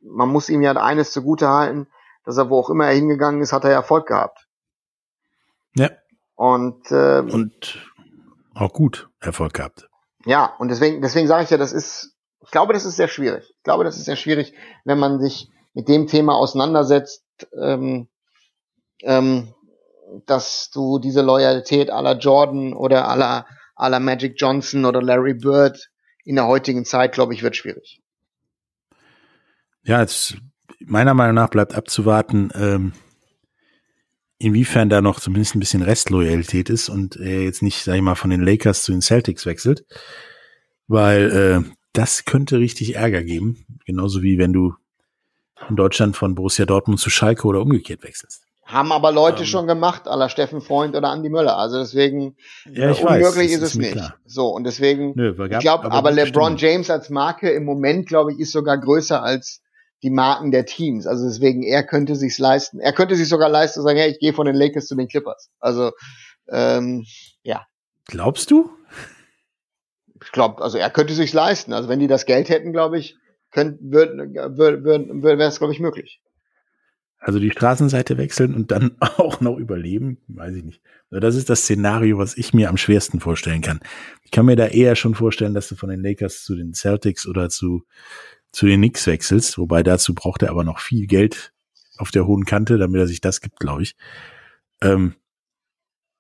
[0.01, 1.87] man muss ihm ja eines zugute halten,
[2.25, 4.49] dass er, wo auch immer er hingegangen ist, hat er Erfolg gehabt.
[5.75, 5.91] Ja.
[6.35, 7.88] Und, äh, und
[8.61, 9.89] auch gut Erfolg gehabt.
[10.25, 13.55] Ja, und deswegen, deswegen sage ich ja, das ist, ich glaube, das ist sehr schwierig.
[13.57, 14.53] Ich glaube, das ist sehr schwierig,
[14.85, 17.25] wenn man sich mit dem Thema auseinandersetzt,
[17.61, 18.09] ähm,
[19.03, 19.55] ähm,
[20.27, 23.47] dass du diese Loyalität aller Jordan oder aller,
[23.77, 25.91] aller Magic Johnson oder Larry Bird
[26.25, 28.01] in der heutigen Zeit, glaube ich, wird schwierig.
[29.83, 30.37] Ja, jetzt
[30.81, 32.93] meiner Meinung nach bleibt abzuwarten, ähm,
[34.39, 38.15] inwiefern da noch zumindest ein bisschen Restloyalität ist und er jetzt nicht, sag ich mal,
[38.15, 39.85] von den Lakers zu den Celtics wechselt,
[40.87, 41.31] weil
[41.67, 44.75] äh, das könnte richtig Ärger geben, genauso wie wenn du
[45.69, 48.45] in Deutschland von Borussia Dortmund zu Schalke oder umgekehrt wechselst.
[48.65, 51.57] Haben aber Leute ähm, schon gemacht, aller Steffen Freund oder Andi Möller.
[51.57, 52.37] Also deswegen
[52.71, 53.93] ja, ich unmöglich weiß, ist es nicht.
[53.93, 54.17] Klar.
[54.27, 56.59] So und deswegen, Nö, ich glaube, aber, aber LeBron.
[56.59, 59.63] James als Marke im Moment, glaube ich, ist sogar größer als
[60.03, 61.07] die Marken der Teams.
[61.07, 62.81] Also deswegen, er könnte sich's leisten.
[62.81, 65.09] Er könnte sich sogar leisten zu sagen, hey, ich gehe von den Lakers zu den
[65.09, 65.51] Clippers.
[65.59, 65.93] Also
[66.49, 67.05] ähm,
[67.43, 67.67] ja.
[68.07, 68.71] Glaubst du?
[70.23, 71.73] Ich glaube, also er könnte sich's leisten.
[71.73, 73.17] Also wenn die das Geld hätten, glaube ich,
[73.51, 76.21] könnte würd, würd, würd, wäre es, glaube ich, möglich.
[77.21, 80.83] Also die Straßenseite wechseln und dann auch noch überleben, weiß ich nicht.
[81.11, 83.81] Also das ist das Szenario, was ich mir am schwersten vorstellen kann.
[84.23, 87.27] Ich kann mir da eher schon vorstellen, dass du von den Lakers zu den Celtics
[87.27, 87.85] oder zu,
[88.59, 91.53] zu den Knicks wechselst, wobei dazu braucht er aber noch viel Geld
[91.97, 93.95] auf der hohen Kante, damit er sich das gibt, glaube ich.
[94.83, 95.15] Ähm,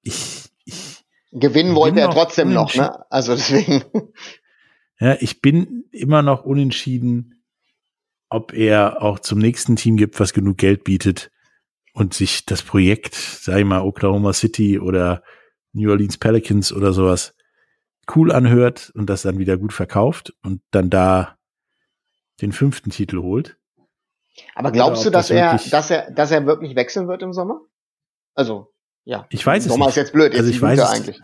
[0.02, 3.04] ich, ich Gewinnen wollte er trotzdem noch, ne?
[3.10, 3.82] Also deswegen.
[5.00, 7.44] Ja, ich bin immer noch unentschieden,
[8.28, 11.30] ob er auch zum nächsten Team gibt, was genug Geld bietet
[11.92, 15.22] und sich das Projekt, sag ich mal, Oklahoma City oder
[15.72, 17.36] New Orleans Pelicans oder sowas
[18.12, 21.37] cool anhört und das dann wieder gut verkauft und dann da
[22.40, 23.56] den fünften Titel holt.
[24.54, 27.32] Aber glaubst du, dass das er, wirklich- dass er, dass er wirklich wechseln wird im
[27.32, 27.60] Sommer?
[28.34, 28.72] Also,
[29.04, 29.26] ja.
[29.30, 29.92] Ich weiß es Sommer nicht.
[29.92, 31.20] ist jetzt blöd, jetzt Also ich weiß es- eigentlich.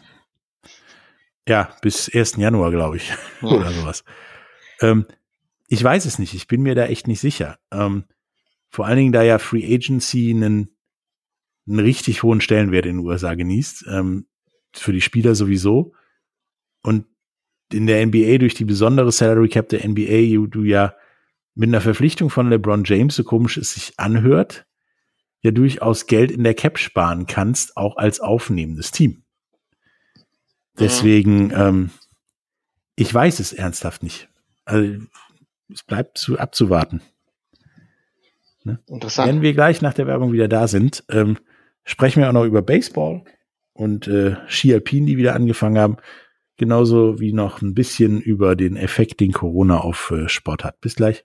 [1.49, 2.37] Ja, bis 1.
[2.41, 3.13] Januar, glaube ich.
[3.43, 3.49] Ja.
[3.49, 4.05] Oder sowas.
[4.81, 5.07] Ähm,
[5.69, 6.35] ich weiß es nicht.
[6.35, 7.59] Ich bin mir da echt nicht sicher.
[7.71, 8.05] Ähm,
[8.71, 10.75] vor allen Dingen, da ja Free Agency einen,
[11.69, 13.85] einen richtig hohen Stellenwert in den USA genießt.
[13.89, 14.27] Ähm,
[14.73, 15.93] für die Spieler sowieso.
[16.83, 17.07] Und
[17.73, 20.95] in der NBA durch die besondere Salary Cap der NBA, du ja
[21.55, 24.67] mit einer Verpflichtung von LeBron James, so komisch es sich anhört,
[25.43, 29.23] ja durchaus Geld in der Cap sparen kannst, auch als aufnehmendes Team.
[30.79, 31.91] Deswegen, ähm,
[32.97, 34.29] ich weiß es ernsthaft nicht.
[34.65, 35.05] Also,
[35.73, 37.01] es bleibt zu abzuwarten.
[38.87, 39.29] Interessant.
[39.29, 41.39] Wenn wir gleich nach der Werbung wieder da sind, ähm,
[41.85, 43.25] sprechen wir auch noch über Baseball
[43.73, 45.97] und äh, Ski Alpin, die wieder angefangen haben.
[46.57, 50.81] Genauso wie noch ein bisschen über den Effekt, den Corona auf äh, Sport hat.
[50.81, 51.25] Bis gleich.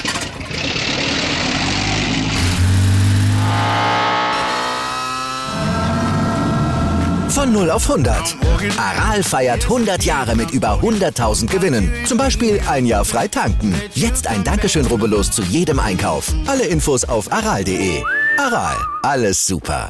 [7.31, 8.35] Von 0 auf 100.
[8.77, 11.89] Aral feiert 100 Jahre mit über 100.000 Gewinnen.
[12.05, 13.73] Zum Beispiel ein Jahr frei tanken.
[13.93, 16.33] Jetzt ein Dankeschön, rubbellos zu jedem Einkauf.
[16.45, 18.03] Alle Infos auf aral.de.
[18.37, 19.89] Aral, alles super.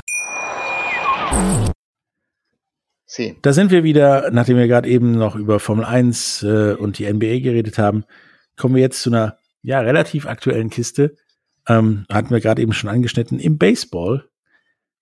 [3.42, 7.12] Da sind wir wieder, nachdem wir gerade eben noch über Formel 1 äh, und die
[7.12, 8.06] NBA geredet haben,
[8.56, 11.16] kommen wir jetzt zu einer ja relativ aktuellen Kiste.
[11.68, 13.40] Ähm, hatten wir gerade eben schon angeschnitten.
[13.40, 14.30] Im Baseball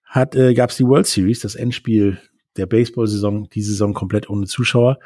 [0.10, 2.20] hat äh, gab es die World Series, das Endspiel
[2.58, 5.00] der Baseball-Saison, die Saison komplett ohne Zuschauer.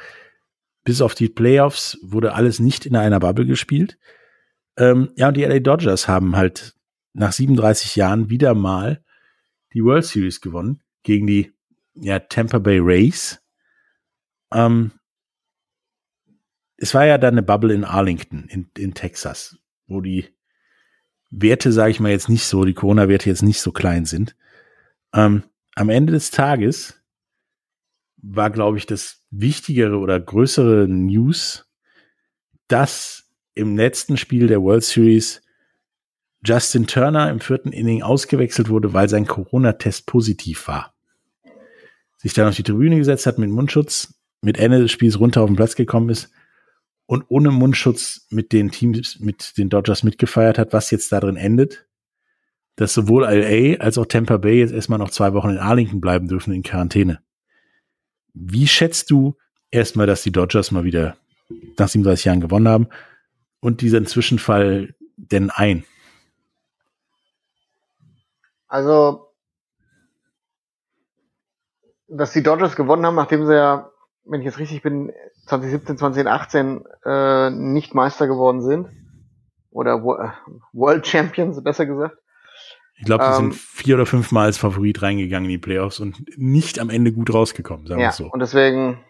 [0.85, 3.99] Bis auf die Playoffs wurde alles nicht in einer Bubble gespielt.
[4.77, 6.75] Ähm, ja, und die LA Dodgers haben halt
[7.11, 9.03] nach 37 Jahren wieder mal
[9.73, 11.51] die World Series gewonnen gegen die
[11.95, 13.41] ja, Tampa Bay Rays.
[14.53, 14.91] Ähm,
[16.77, 20.29] es war ja dann eine Bubble in Arlington in, in Texas, wo die
[21.29, 24.35] Werte, sage ich mal jetzt nicht so, die Corona-Werte jetzt nicht so klein sind.
[25.13, 25.43] Ähm,
[25.75, 27.01] am Ende des Tages
[28.17, 31.69] war, glaube ich, das wichtigere oder größere News,
[32.67, 35.41] dass im letzten Spiel der World Series
[36.45, 40.93] Justin Turner im vierten Inning ausgewechselt wurde, weil sein Corona-Test positiv war.
[42.17, 45.49] Sich dann auf die Tribüne gesetzt hat mit Mundschutz, mit Ende des Spiels runter auf
[45.49, 46.31] den Platz gekommen ist
[47.05, 51.85] und ohne Mundschutz mit den Teams, mit den Dodgers mitgefeiert hat, was jetzt darin endet,
[52.75, 56.27] dass sowohl LA als auch Tampa Bay jetzt erstmal noch zwei Wochen in Arlington bleiben
[56.27, 57.19] dürfen in Quarantäne.
[58.33, 59.35] Wie schätzt du
[59.69, 61.15] erstmal, dass die Dodgers mal wieder
[61.77, 62.87] nach 37 Jahren gewonnen haben
[63.59, 65.83] und diesen Zwischenfall denn ein?
[68.67, 69.27] Also,
[72.07, 73.91] dass die Dodgers gewonnen haben, nachdem sie ja,
[74.25, 75.11] wenn ich jetzt richtig bin,
[75.45, 78.89] 2017, 2018 äh, nicht Meister geworden sind.
[79.69, 82.17] Oder World Champions, besser gesagt.
[83.03, 86.23] Ich glaube, die ähm, sind vier oder fünfmal als Favorit reingegangen in die Playoffs und
[86.37, 88.27] nicht am Ende gut rausgekommen, sagen wir ja, so.
[88.27, 89.03] Und deswegen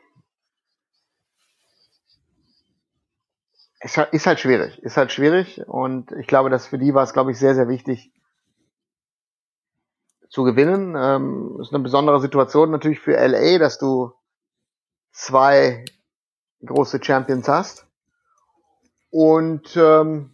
[3.81, 4.81] ist halt, ist halt schwierig.
[4.81, 5.61] Ist halt schwierig.
[5.67, 8.11] Und ich glaube, dass für die war es, glaube ich, sehr, sehr wichtig,
[10.27, 10.95] zu gewinnen.
[10.97, 14.11] Ähm, ist eine besondere Situation natürlich für LA, dass du
[15.11, 15.85] zwei
[16.65, 17.85] große Champions hast.
[19.11, 20.32] Und ähm,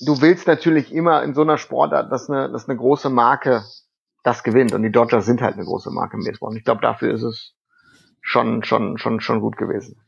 [0.00, 3.64] du willst natürlich immer in so einer Sportart, dass eine, dass eine große Marke
[4.22, 4.72] das gewinnt.
[4.72, 6.50] Und die Dodgers sind halt eine große Marke im Baseball.
[6.50, 7.54] Und ich glaube, dafür ist es
[8.20, 10.00] schon, schon, schon, schon gut gewesen.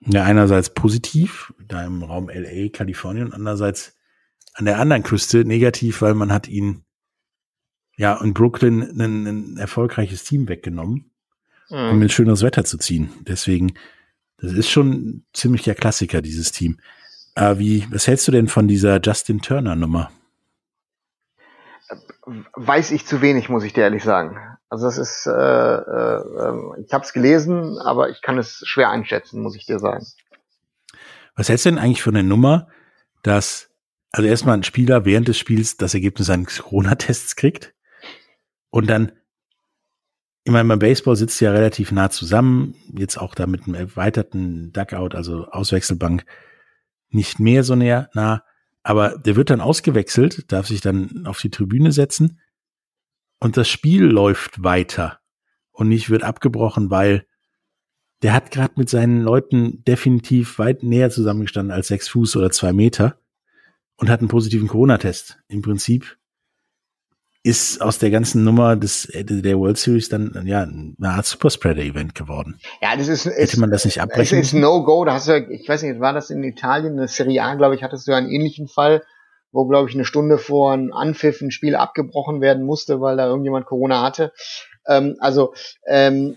[0.00, 3.96] Ja, einerseits positiv, da im Raum LA, Kalifornien, andererseits
[4.54, 6.84] an der anderen Küste negativ, weil man hat ihn
[7.96, 11.10] ja in Brooklyn ein, ein erfolgreiches Team weggenommen,
[11.68, 11.90] mhm.
[11.90, 13.10] um in schöneres Wetter zu ziehen.
[13.28, 13.74] Deswegen,
[14.38, 16.78] das ist schon ziemlich der Klassiker, dieses Team.
[17.34, 20.10] Äh, wie, was hältst du denn von dieser Justin Turner Nummer?
[22.54, 24.38] Weiß ich zu wenig, muss ich dir ehrlich sagen.
[24.68, 29.42] Also das ist, äh, äh, ich habe es gelesen, aber ich kann es schwer einschätzen,
[29.42, 30.06] muss ich dir sagen.
[31.34, 32.68] Was hältst du denn eigentlich von der Nummer,
[33.22, 33.70] dass
[34.12, 37.74] also erstmal ein Spieler während des Spiels das Ergebnis seines Corona-Tests kriegt
[38.70, 39.12] und dann,
[40.44, 44.72] ich meine, beim Baseball sitzt ja relativ nah zusammen, jetzt auch da mit einem erweiterten
[44.72, 46.24] Duckout, also Auswechselbank,
[47.10, 48.42] nicht mehr so näher nah,
[48.82, 52.40] aber der wird dann ausgewechselt, darf sich dann auf die Tribüne setzen
[53.40, 55.20] und das Spiel läuft weiter
[55.72, 57.26] und nicht wird abgebrochen, weil
[58.22, 62.72] der hat gerade mit seinen Leuten definitiv weit näher zusammengestanden als sechs Fuß oder zwei
[62.72, 63.18] Meter
[63.96, 65.42] und hat einen positiven Corona-Test.
[65.48, 66.18] Im Prinzip
[67.42, 72.60] ist aus der ganzen Nummer des der World Series dann ja eine Art Superspreader-Event geworden.
[72.82, 74.38] Ja, das ist hätte man das nicht abbrechen.
[74.38, 75.04] Es ist No-Go.
[75.06, 77.82] Da hast du, ich weiß nicht, war das in Italien, eine Serie A, glaube ich,
[77.82, 79.02] hattest du einen ähnlichen Fall,
[79.52, 83.26] wo glaube ich eine Stunde vor ein Anpfiff ein Spiel abgebrochen werden musste, weil da
[83.26, 84.32] irgendjemand Corona hatte.
[84.86, 85.54] Ähm, also
[85.86, 86.36] ähm,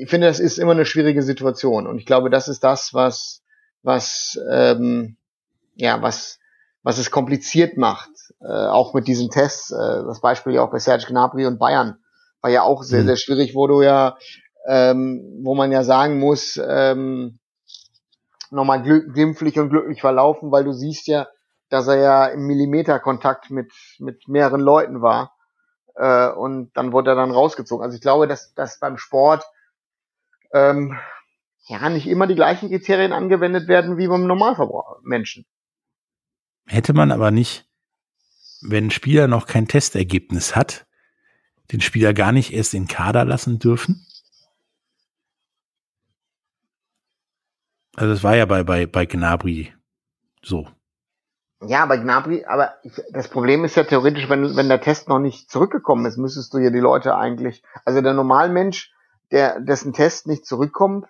[0.00, 3.42] ich finde, das ist immer eine schwierige Situation und ich glaube, das ist das, was
[3.82, 5.16] was ähm,
[5.76, 6.40] ja was
[6.82, 8.10] was es kompliziert macht,
[8.40, 9.70] äh, auch mit diesen Tests.
[9.70, 11.98] Äh, das Beispiel ja auch bei Serge Gnabry und Bayern
[12.40, 13.06] war ja auch sehr, mhm.
[13.06, 14.16] sehr schwierig, wo du ja,
[14.66, 17.38] ähm, wo man ja sagen muss, ähm,
[18.50, 21.28] nochmal glimpflich und glücklich verlaufen, weil du siehst ja,
[21.68, 25.36] dass er ja im Millimeterkontakt mit, mit mehreren Leuten war.
[25.94, 27.84] Äh, und dann wurde er dann rausgezogen.
[27.84, 29.44] Also ich glaube, dass, dass beim Sport
[30.52, 30.98] ähm,
[31.68, 35.46] ja nicht immer die gleichen Kriterien angewendet werden wie beim Normalverbraucher Menschen.
[36.66, 37.69] Hätte man aber nicht,
[38.62, 40.86] wenn ein Spieler noch kein Testergebnis hat,
[41.72, 44.06] den Spieler gar nicht erst in Kader lassen dürfen?
[47.96, 49.72] Also das war ja bei, bei, bei Gnabry
[50.42, 50.68] so.
[51.62, 55.18] Ja, bei Gnabry, aber ich, das Problem ist ja theoretisch, wenn, wenn der Test noch
[55.18, 58.94] nicht zurückgekommen ist, müsstest du ja die Leute eigentlich, also der Normalmensch,
[59.30, 61.06] der, dessen Test nicht zurückkommt,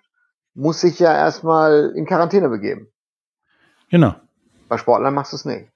[0.53, 2.91] muss sich ja erstmal in Quarantäne begeben.
[3.89, 4.15] Genau.
[4.67, 5.70] Bei Sportlern machst du es nicht.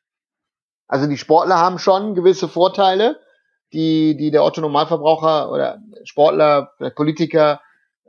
[0.88, 3.20] Also die Sportler haben schon gewisse Vorteile,
[3.74, 7.62] die, die der Otto Normalverbraucher oder Sportler, Politiker,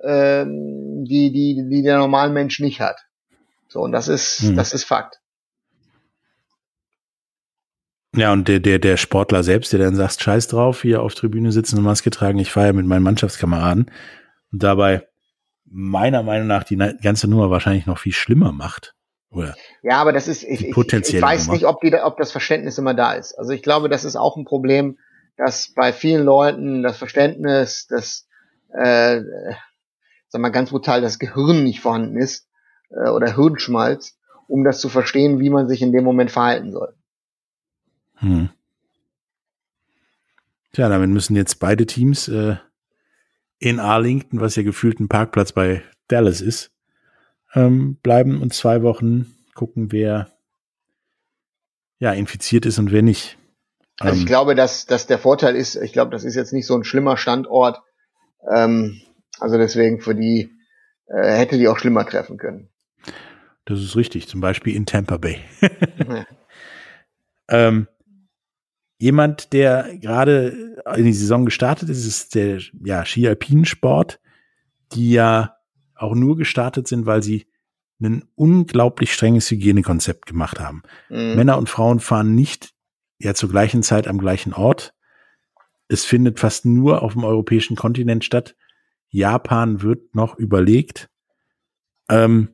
[0.02, 2.96] ähm, die, die, die der normale Mensch nicht hat.
[3.68, 4.56] So, und das ist, hm.
[4.56, 5.20] das ist Fakt.
[8.14, 11.52] Ja, und der, der, der Sportler selbst, der dann sagt, scheiß drauf, hier auf Tribüne
[11.52, 13.90] sitzen und Maske tragen, ich feiere mit meinen Mannschaftskameraden
[14.52, 15.06] und dabei
[15.66, 18.95] meiner Meinung nach die ganze Nummer wahrscheinlich noch viel schlimmer macht.
[19.36, 22.78] Oder ja, aber das ist, ich, ich, ich weiß nicht, ob, die, ob das Verständnis
[22.78, 23.34] immer da ist.
[23.38, 24.98] Also ich glaube, das ist auch ein Problem,
[25.36, 28.26] dass bei vielen Leuten das Verständnis, das,
[28.72, 29.20] äh,
[30.28, 32.48] sag mal ganz brutal, das Gehirn nicht vorhanden ist
[32.90, 34.18] äh, oder Hirnschmalz,
[34.48, 36.94] um das zu verstehen, wie man sich in dem Moment verhalten soll.
[38.14, 38.48] Hm.
[40.72, 42.56] Tja, damit müssen jetzt beide Teams äh,
[43.58, 46.70] in Arlington, was ja gefühlt ein Parkplatz bei Dallas ist,
[47.54, 50.30] ähm, bleiben und zwei Wochen gucken, wer
[51.98, 53.38] ja infiziert ist und wer nicht.
[53.98, 56.66] Also ich ähm, glaube, dass, dass der Vorteil ist, ich glaube, das ist jetzt nicht
[56.66, 57.80] so ein schlimmer Standort.
[58.54, 59.00] Ähm,
[59.40, 60.50] also deswegen für die
[61.06, 62.68] äh, hätte die auch schlimmer treffen können.
[63.64, 65.40] Das ist richtig, zum Beispiel in Tampa Bay.
[67.48, 67.88] ähm,
[68.98, 74.20] jemand, der gerade in die Saison gestartet ist, ist der ja, Ski-Alpinsport,
[74.92, 75.55] die ja
[75.96, 77.46] auch nur gestartet sind, weil sie
[78.00, 80.82] ein unglaublich strenges Hygienekonzept gemacht haben.
[81.08, 81.34] Mhm.
[81.36, 82.74] Männer und Frauen fahren nicht
[83.18, 84.94] ja zur gleichen Zeit am gleichen Ort.
[85.88, 88.56] Es findet fast nur auf dem europäischen Kontinent statt.
[89.08, 91.08] Japan wird noch überlegt.
[92.08, 92.50] Ähm,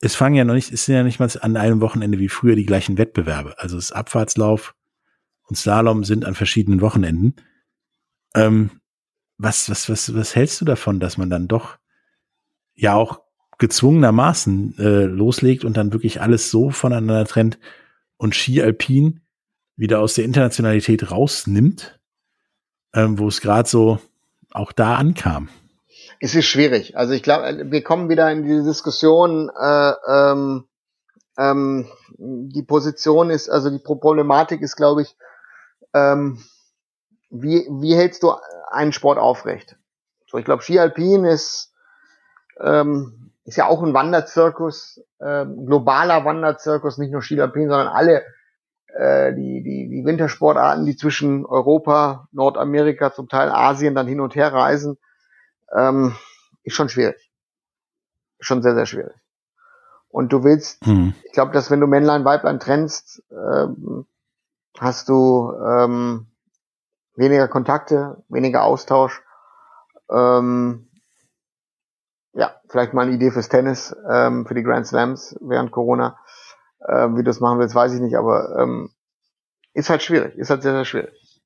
[0.00, 2.56] es fangen ja noch nicht, es sind ja nicht mal an einem Wochenende wie früher
[2.56, 3.58] die gleichen Wettbewerbe.
[3.58, 4.74] Also das Abfahrtslauf
[5.42, 7.34] und Slalom sind an verschiedenen Wochenenden.
[8.34, 8.70] Ähm,
[9.38, 11.78] was, was, was, was hältst du davon, dass man dann doch
[12.76, 13.20] ja auch
[13.58, 17.58] gezwungenermaßen äh, loslegt und dann wirklich alles so voneinander trennt
[18.18, 19.20] und Ski Alpin
[19.76, 21.98] wieder aus der Internationalität rausnimmt,
[22.94, 23.98] ähm, wo es gerade so
[24.50, 25.48] auch da ankam?
[26.20, 26.96] Es ist schwierig.
[26.96, 29.50] Also ich glaube, wir kommen wieder in diese Diskussion.
[29.50, 30.64] Äh, ähm,
[31.36, 31.86] ähm,
[32.18, 35.16] die Position ist, also die Problematik ist, glaube ich,
[35.92, 36.42] ähm,
[37.28, 38.32] wie, wie hältst du
[38.70, 39.76] einen Sport aufrecht?
[40.26, 41.72] So, ich glaube, Ski Alpin ist,
[42.60, 48.24] ähm, ist ja auch ein Wanderzirkus, äh, globaler Wanderzirkus, nicht nur Ski Alpin, sondern alle
[48.96, 54.34] äh, die, die, die Wintersportarten, die zwischen Europa, Nordamerika, zum Teil Asien dann hin und
[54.34, 54.98] her reisen,
[55.74, 56.16] ähm,
[56.62, 57.30] ist schon schwierig.
[58.40, 59.14] Schon sehr, sehr schwierig.
[60.08, 61.14] Und du willst, hm.
[61.24, 64.06] ich glaube, dass wenn du Männlein, Weiblein trennst, ähm,
[64.78, 66.26] hast du ähm,
[67.14, 69.22] weniger Kontakte, weniger Austausch.
[70.10, 70.88] Ähm,
[72.36, 76.18] ja, vielleicht mal eine Idee fürs Tennis, ähm, für die Grand Slams während Corona.
[76.86, 78.90] Ähm, wie du das machen willst, weiß ich nicht, aber ähm,
[79.72, 81.42] ist halt schwierig, ist halt sehr, sehr schwierig.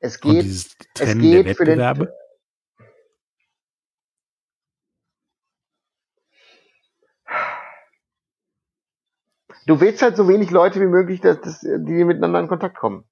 [0.00, 0.76] Es geht, es
[1.18, 1.78] geht für den,
[9.66, 13.04] du willst halt so wenig Leute wie möglich, dass, dass die miteinander in Kontakt kommen.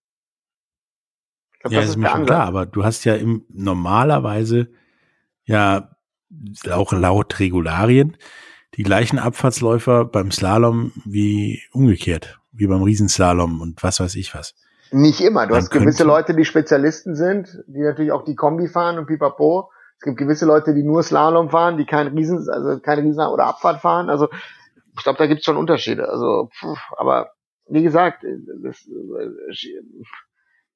[1.61, 4.69] Glaub, ja, das ist mir schon klar, aber du hast ja im, normalerweise
[5.45, 5.97] ja
[6.71, 8.17] auch laut Regularien
[8.77, 14.55] die gleichen Abfahrtsläufer beim Slalom wie umgekehrt, wie beim Riesenslalom und was weiß ich was.
[14.91, 15.47] Nicht immer.
[15.47, 19.07] Du Man hast gewisse Leute, die Spezialisten sind, die natürlich auch die Kombi fahren und
[19.07, 19.71] pipapo.
[19.99, 23.47] Es gibt gewisse Leute, die nur Slalom fahren, die kein Riesen, also keine Riesen oder
[23.47, 24.11] Abfahrt fahren.
[24.11, 24.29] Also
[24.97, 26.09] ich glaube, da gibt es schon Unterschiede.
[26.09, 27.31] Also, pff, aber
[27.69, 28.25] wie gesagt,
[28.63, 28.87] das,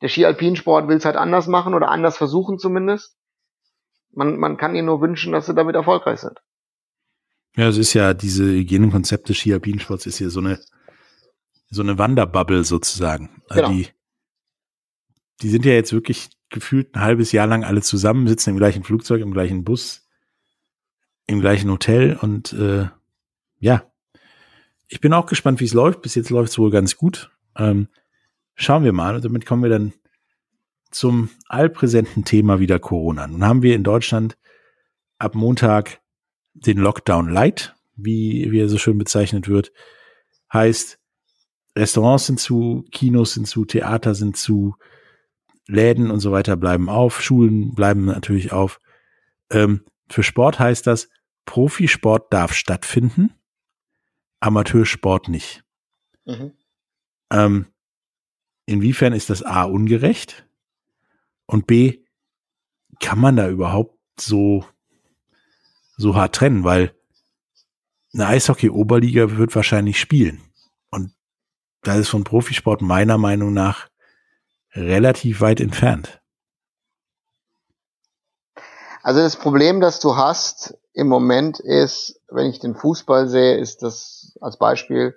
[0.01, 3.17] der Ski-Alpinsport will es halt anders machen oder anders versuchen zumindest.
[4.17, 6.41] Man, man kann ihnen nur wünschen, dass sie damit erfolgreich sind.
[7.57, 10.59] Ja, es ist ja diese Hygienekonzepte Ski-Alpinsports ist ja so eine
[11.69, 13.43] so eine Wanderbubble sozusagen.
[13.49, 13.75] Also genau.
[13.75, 13.89] Die,
[15.43, 18.85] die sind ja jetzt wirklich gefühlt ein halbes Jahr lang alle zusammen, sitzen im gleichen
[18.85, 20.07] Flugzeug, im gleichen Bus,
[21.27, 22.89] im gleichen Hotel und äh,
[23.59, 23.91] ja,
[24.89, 26.03] ich bin auch gespannt, wie es läuft.
[26.03, 27.31] Bis jetzt läuft es wohl ganz gut.
[27.57, 27.89] Ähm,
[28.55, 29.17] schauen wir mal.
[29.17, 29.93] Und damit kommen wir dann
[30.91, 33.27] zum allpräsenten Thema wieder Corona.
[33.27, 34.37] Nun haben wir in Deutschland
[35.19, 36.01] ab Montag
[36.55, 39.73] den Lockdown Light, wie, wie er so schön bezeichnet wird.
[40.53, 40.99] Heißt,
[41.77, 44.77] Restaurants sind zu, Kinos sind zu, Theater sind zu,
[45.67, 48.81] Läden und so weiter bleiben auf, Schulen bleiben natürlich auf.
[49.51, 51.09] Ähm, für Sport heißt das,
[51.45, 53.35] Profisport darf stattfinden.
[54.41, 55.65] Amateursport nicht.
[56.25, 56.53] Mhm.
[57.31, 57.67] Ähm,
[58.67, 60.46] inwiefern ist das A ungerecht?
[61.47, 62.05] Und B,
[63.01, 64.65] kann man da überhaupt so,
[65.97, 66.65] so hart trennen?
[66.65, 66.95] Weil
[68.15, 70.41] eine Eishockey-Oberliga wird wahrscheinlich spielen.
[70.91, 71.15] Und
[71.83, 73.89] da ist von Profisport meiner Meinung nach
[74.73, 76.21] relativ weit entfernt.
[79.03, 83.83] Also das Problem, das du hast im Moment ist, wenn ich den Fußball sehe, ist
[83.83, 85.15] das als Beispiel,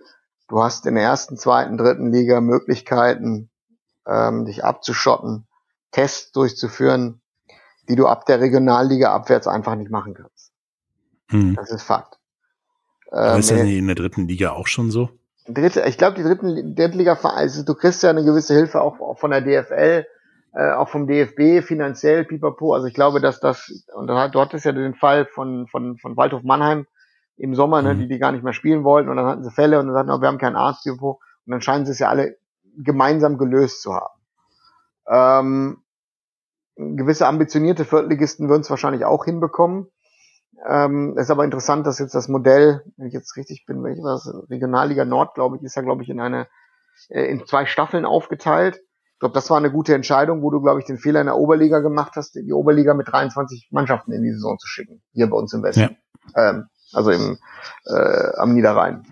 [0.47, 3.49] du hast in der ersten, zweiten, dritten Liga Möglichkeiten,
[4.05, 5.47] ähm, dich abzuschotten,
[5.91, 7.21] Tests durchzuführen,
[7.87, 10.51] die du ab der Regionalliga abwärts einfach nicht machen kannst.
[11.29, 11.55] Hm.
[11.55, 12.19] Das ist Fakt.
[13.11, 15.09] Ähm, ist das nicht in der dritten Liga auch schon so?
[15.47, 19.17] Dritte, ich glaube, die dritten, Drittliga, also du kriegst ja eine gewisse Hilfe auch, auch
[19.17, 20.05] von der DFL,
[20.53, 22.73] äh, auch vom DFB finanziell, pipapo.
[22.73, 26.43] Also ich glaube, dass das, und du hattest ja den Fall von, von, von Waldhof
[26.43, 26.85] Mannheim
[27.37, 27.99] im Sommer, ne, mhm.
[27.99, 30.11] die die gar nicht mehr spielen wollten und dann hatten sie Fälle und dann sagten,
[30.11, 31.19] oh, wir haben keinen Arzt, pipapo.
[31.45, 32.37] Und dann scheinen sie es ja alle
[32.77, 34.18] gemeinsam gelöst zu haben.
[35.09, 35.81] Ähm,
[36.75, 39.87] gewisse ambitionierte Viertligisten würden es wahrscheinlich auch hinbekommen.
[40.67, 44.13] Ähm, ist aber interessant, dass jetzt das Modell, wenn ich jetzt richtig bin, welches war
[44.13, 44.49] das?
[44.49, 46.47] Regionalliga Nord, glaube ich, ist ja, glaube ich, in eine,
[47.09, 48.81] äh, in zwei Staffeln aufgeteilt.
[49.13, 51.37] Ich glaube, das war eine gute Entscheidung, wo du, glaube ich, den Fehler in der
[51.37, 55.01] Oberliga gemacht hast, die Oberliga mit 23 Mannschaften in die Saison zu schicken.
[55.11, 55.97] Hier bei uns im Westen.
[56.35, 56.49] Ja.
[56.49, 57.37] Ähm, also im,
[57.85, 59.05] äh, am Niederrhein.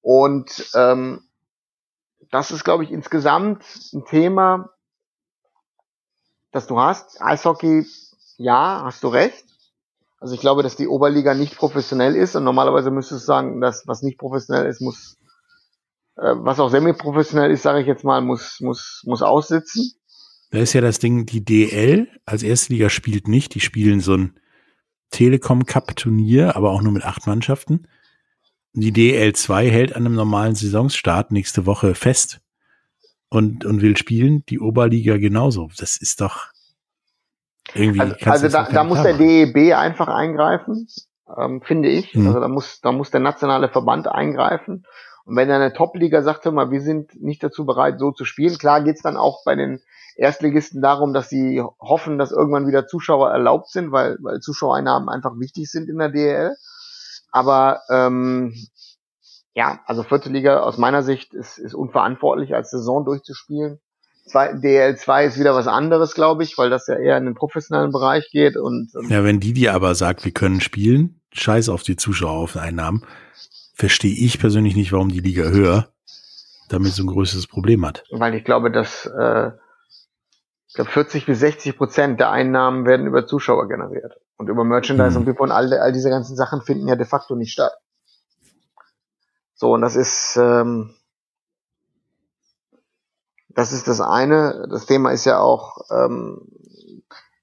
[0.00, 1.20] Und ähm,
[2.30, 4.70] das ist, glaube ich, insgesamt ein Thema,
[6.52, 7.20] das du hast.
[7.20, 7.86] Eishockey,
[8.36, 9.44] ja, hast du recht.
[10.18, 13.86] Also ich glaube, dass die Oberliga nicht professionell ist und normalerweise müsstest du sagen, dass
[13.86, 15.16] was nicht professionell ist, muss,
[16.16, 19.92] äh, was auch semi-professionell ist, sage ich jetzt mal, muss, muss, muss aussitzen.
[20.50, 24.14] Da ist ja das Ding, die DL als erste Liga spielt nicht, die spielen so
[24.14, 24.38] ein
[25.10, 27.86] Telekom Cup Turnier, aber auch nur mit acht Mannschaften.
[28.72, 32.40] Die DL2 hält an einem normalen Saisonstart nächste Woche fest
[33.30, 34.44] und, und will spielen.
[34.48, 35.70] Die Oberliga genauso.
[35.78, 36.48] Das ist doch
[37.74, 38.00] irgendwie.
[38.00, 40.88] Also, also da, da muss der DEB einfach eingreifen,
[41.38, 42.12] ähm, finde ich.
[42.12, 42.26] Hm.
[42.26, 44.84] Also da muss, da muss der nationale Verband eingreifen.
[45.24, 48.58] Und wenn eine Top-Liga sagt, hör mal, wir sind nicht dazu bereit, so zu spielen,
[48.58, 49.80] klar geht's dann auch bei den
[50.16, 55.38] Erstligisten darum, dass sie hoffen, dass irgendwann wieder Zuschauer erlaubt sind, weil, weil Zuschauereinnahmen einfach
[55.38, 56.56] wichtig sind in der DL.
[57.30, 58.54] Aber ähm,
[59.54, 63.80] ja, also vierte Liga aus meiner Sicht ist, ist unverantwortlich, als Saison durchzuspielen.
[64.26, 67.90] Zwei, DL2 ist wieder was anderes, glaube ich, weil das ja eher in den professionellen
[67.90, 68.56] Bereich geht.
[68.56, 73.04] Und, und ja, wenn die dir aber sagt, wir können spielen, scheiß auf die Zuschaueraufeinnahmen,
[73.74, 75.88] verstehe ich persönlich nicht, warum die Liga höher
[76.68, 78.04] damit so ein größeres Problem hat.
[78.10, 79.50] Weil ich glaube, dass äh,
[80.68, 84.14] ich glaube 40 bis 60 Prozent der Einnahmen werden über Zuschauer generiert.
[84.36, 85.26] Und über Merchandise mhm.
[85.26, 87.72] und und all, all diese ganzen Sachen finden ja de facto nicht statt.
[89.60, 90.94] So, und das ist, ähm,
[93.50, 94.66] das ist das eine.
[94.70, 96.48] Das Thema ist ja auch, ähm,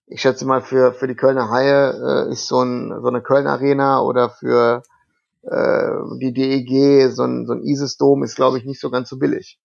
[0.08, 3.46] ich schätze mal, für, für die Kölner Haie äh, ist so, ein, so eine Köln
[3.46, 4.82] Arena oder für
[5.44, 9.20] äh, die DEG so ein, so ein Isis-Dom ist, glaube ich, nicht so ganz so
[9.20, 9.60] billig.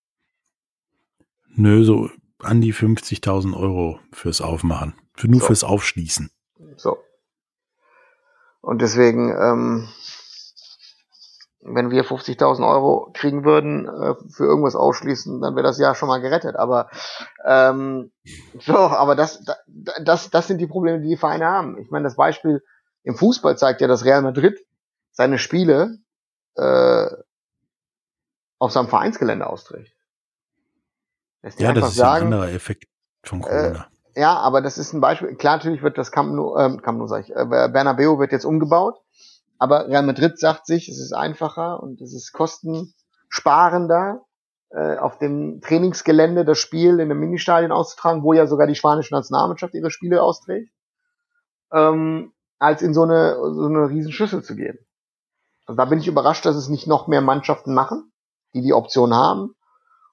[1.56, 4.92] Nö, so an die 50.000 Euro fürs Aufmachen.
[5.14, 5.46] Für, nur so.
[5.46, 6.30] fürs Aufschließen.
[6.76, 6.98] So.
[8.60, 9.88] Und deswegen, ähm,
[11.62, 16.08] wenn wir 50.000 Euro kriegen würden äh, für irgendwas aufschließen, dann wäre das Jahr schon
[16.08, 16.56] mal gerettet.
[16.56, 16.90] Aber
[17.44, 18.10] ähm,
[18.60, 19.44] so, aber das,
[20.02, 21.78] das, das sind die Probleme, die die Vereine haben.
[21.78, 22.62] Ich meine, das Beispiel
[23.04, 24.58] im Fußball zeigt ja, dass Real Madrid
[25.12, 25.98] seine Spiele
[26.56, 27.06] äh,
[28.58, 29.92] auf seinem Vereinsgelände austrägt.
[31.58, 32.84] Ja, das ist sagen, ein anderer Effekt
[33.24, 33.86] von äh, Corona.
[34.14, 35.34] Äh, ja, aber das ist ein Beispiel.
[35.36, 38.44] Klar, natürlich wird das Camp Nou, ähm, Camp Nou sag ich, äh, Bernabeu wird jetzt
[38.44, 39.00] umgebaut,
[39.62, 44.22] aber Real Madrid sagt sich, es ist einfacher und es ist kostensparender,
[44.70, 49.14] äh, auf dem Trainingsgelände das Spiel in einem Ministadion auszutragen, wo ja sogar die spanische
[49.14, 50.72] Nationalmannschaft ihre Spiele austrägt,
[51.72, 54.78] ähm, als in so eine, so eine riesen Schüssel zu gehen.
[55.66, 58.12] Also da bin ich überrascht, dass es nicht noch mehr Mannschaften machen,
[58.54, 59.54] die die Option haben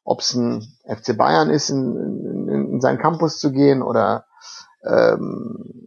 [0.09, 4.25] ob es ein FC Bayern ist, in, in, in seinen Campus zu gehen oder
[4.83, 5.78] ähm,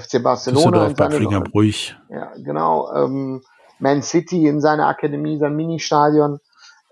[0.00, 1.96] FC Barcelona in seine, ruhig.
[2.08, 2.92] Ja, genau.
[2.94, 3.42] Ähm,
[3.78, 6.40] Man City in seiner Akademie, sein Ministadion,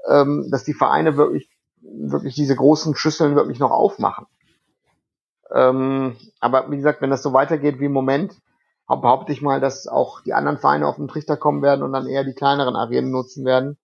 [0.09, 1.49] ähm, dass die Vereine wirklich,
[1.81, 4.27] wirklich diese großen Schüsseln wirklich noch aufmachen.
[5.53, 8.35] Ähm, aber wie gesagt, wenn das so weitergeht wie im Moment,
[8.87, 12.07] behaupte ich mal, dass auch die anderen Vereine auf den Trichter kommen werden und dann
[12.07, 13.79] eher die kleineren Arenen nutzen werden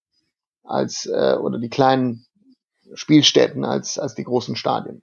[0.62, 2.26] als äh, oder die kleinen
[2.94, 5.02] Spielstätten als, als die großen Stadien.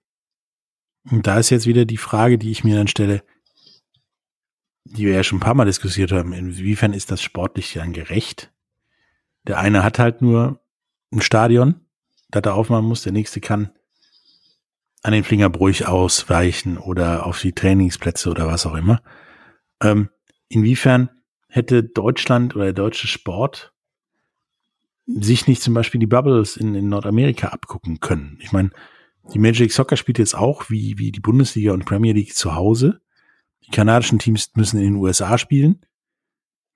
[1.09, 3.23] Und da ist jetzt wieder die Frage, die ich mir dann stelle,
[4.91, 8.51] die wir ja schon ein paar Mal diskutiert haben, inwiefern ist das sportlich dann gerecht?
[9.47, 10.59] Der eine hat halt nur
[11.11, 11.75] ein Stadion,
[12.29, 13.71] das er aufmachen muss, der nächste kann
[15.03, 19.01] an den Flingerbruch ausweichen oder auf die Trainingsplätze oder was auch immer.
[19.81, 20.09] Ähm,
[20.49, 21.09] inwiefern
[21.47, 23.73] hätte Deutschland oder der deutsche Sport
[25.05, 28.37] sich nicht zum Beispiel die Bubbles in, in Nordamerika abgucken können.
[28.41, 28.71] Ich meine,
[29.33, 33.01] die Magic Soccer spielt jetzt auch wie, wie die Bundesliga und Premier League zu Hause.
[33.67, 35.85] Die kanadischen Teams müssen in den USA spielen.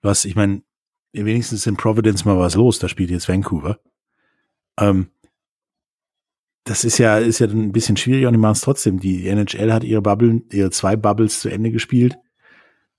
[0.02, 0.64] Was, ich meine,
[1.14, 3.80] wenigstens in Providence mal was los, da spielt jetzt Vancouver.
[4.80, 5.12] Ähm,
[6.64, 9.00] das ist ja, ist ja ein bisschen schwieriger und die machen es trotzdem.
[9.00, 12.18] Die NHL hat ihre Bubble, ihre zwei Bubbles zu Ende gespielt.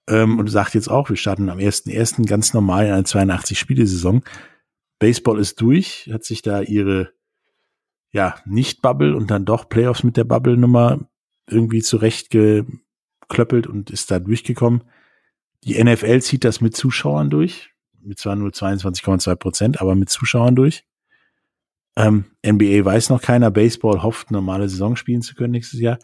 [0.08, 2.26] Ähm, und sagt jetzt auch, wir starten am 1.1.
[2.26, 4.24] ganz normal in einer 82-Spiele-Saison.
[4.98, 7.12] Baseball ist durch, hat sich da ihre
[8.12, 11.08] ja, nicht Bubble und dann doch Playoffs mit der Bubble-Nummer
[11.48, 11.82] irgendwie
[13.22, 14.84] geklöppelt und ist da durchgekommen.
[15.64, 17.70] Die NFL zieht das mit Zuschauern durch,
[18.00, 20.84] mit zwar nur 22,2 Prozent, aber mit Zuschauern durch.
[21.96, 25.98] Ähm, NBA weiß noch keiner, Baseball hofft, normale Saison spielen zu können nächstes Jahr.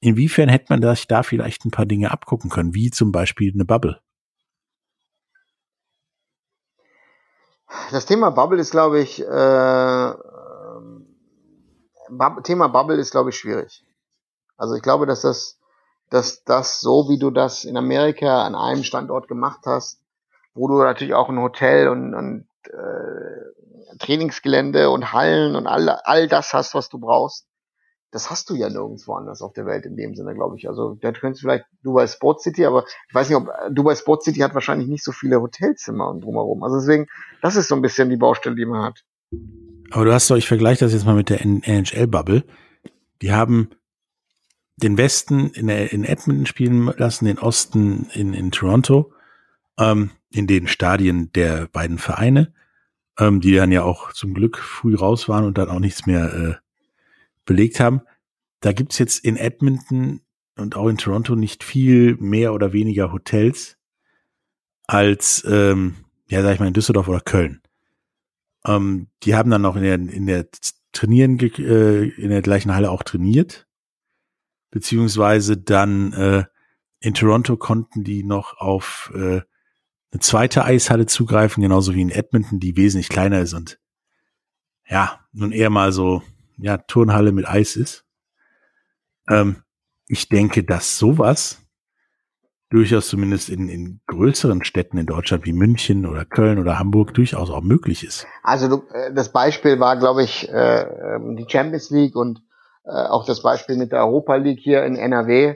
[0.00, 3.64] Inwiefern hätte man sich da vielleicht ein paar Dinge abgucken können, wie zum Beispiel eine
[3.64, 4.00] Bubble?
[7.90, 10.14] Das Thema Bubble ist, glaube ich, äh,
[12.44, 13.84] Thema Bubble ist, glaube ich, schwierig.
[14.56, 15.57] Also ich glaube, dass das
[16.10, 20.00] dass das so, wie du das in Amerika an einem Standort gemacht hast,
[20.54, 26.28] wo du natürlich auch ein Hotel und, und äh, Trainingsgelände und Hallen und all, all
[26.28, 27.46] das hast, was du brauchst,
[28.10, 30.68] das hast du ja nirgendwo anders auf der Welt in dem Sinne, glaube ich.
[30.68, 34.22] Also da könntest du vielleicht Dubai Sport City, aber ich weiß nicht, ob Dubai Sport
[34.22, 36.62] City hat wahrscheinlich nicht so viele Hotelzimmer und drumherum.
[36.62, 37.06] Also deswegen,
[37.42, 39.04] das ist so ein bisschen die Baustelle, die man hat.
[39.90, 42.44] Aber du hast doch, ich vergleiche das jetzt mal mit der NHL-Bubble.
[43.20, 43.70] Die haben
[44.82, 49.12] den Westen in, in Edmonton spielen lassen, den Osten in, in Toronto,
[49.78, 52.52] ähm, in den Stadien der beiden Vereine,
[53.18, 56.32] ähm, die dann ja auch zum Glück früh raus waren und dann auch nichts mehr
[56.32, 56.54] äh,
[57.44, 58.02] belegt haben.
[58.60, 60.20] Da gibt's jetzt in Edmonton
[60.56, 63.76] und auch in Toronto nicht viel mehr oder weniger Hotels
[64.86, 65.96] als, ähm,
[66.28, 67.62] ja, sag ich mal, in Düsseldorf oder Köln.
[68.64, 70.48] Ähm, die haben dann noch in der, in der
[70.92, 73.67] Trainieren, äh, in der gleichen Halle auch trainiert.
[74.70, 76.44] Beziehungsweise dann äh,
[77.00, 79.40] in Toronto konnten die noch auf äh,
[80.10, 83.78] eine zweite Eishalle zugreifen, genauso wie in Edmonton, die wesentlich kleiner ist und
[84.88, 86.22] ja, nun eher mal so
[86.56, 88.04] ja, Turnhalle mit Eis ist.
[89.28, 89.62] Ähm,
[90.06, 91.60] ich denke, dass sowas
[92.70, 97.50] durchaus zumindest in, in größeren Städten in Deutschland wie München oder Köln oder Hamburg durchaus
[97.50, 98.26] auch möglich ist.
[98.42, 102.42] Also du, äh, das Beispiel war, glaube ich, äh, ähm, die Champions League und
[102.88, 105.54] äh, auch das Beispiel mit der Europa League hier in NRW.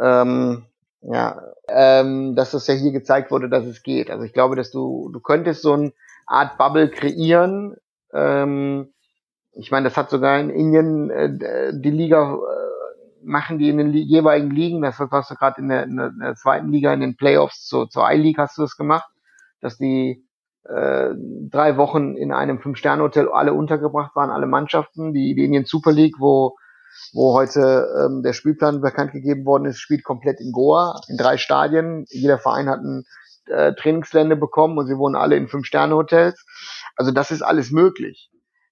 [0.00, 0.64] Ähm,
[1.02, 4.10] ja, ähm, dass das ja hier gezeigt wurde, dass es geht.
[4.10, 5.92] Also ich glaube, dass du du könntest so eine
[6.26, 7.76] Art Bubble kreieren,
[8.12, 8.92] ähm,
[9.54, 12.72] ich meine, das hat sogar in Indien äh, die Liga äh,
[13.24, 14.82] machen die in den li jeweiligen Ligen.
[14.82, 18.10] Das hast du gerade in, in, in der, zweiten Liga in den Playoffs zur, zur
[18.10, 19.08] I-League hast du das gemacht,
[19.60, 20.24] dass die
[20.64, 21.10] äh,
[21.50, 25.12] drei Wochen in einem Fünf-Sterne-Hotel alle untergebracht waren, alle Mannschaften.
[25.12, 26.56] Die, Indien Super League, wo
[27.14, 31.36] wo heute ähm, der Spielplan bekannt gegeben worden ist, spielt komplett in Goa, in drei
[31.38, 32.04] Stadien.
[32.08, 33.04] Jeder Verein hat ein
[33.46, 36.44] äh, Trainingsgelände bekommen und sie wohnen alle in Fünf-Sterne-Hotels.
[36.96, 38.30] Also das ist alles möglich.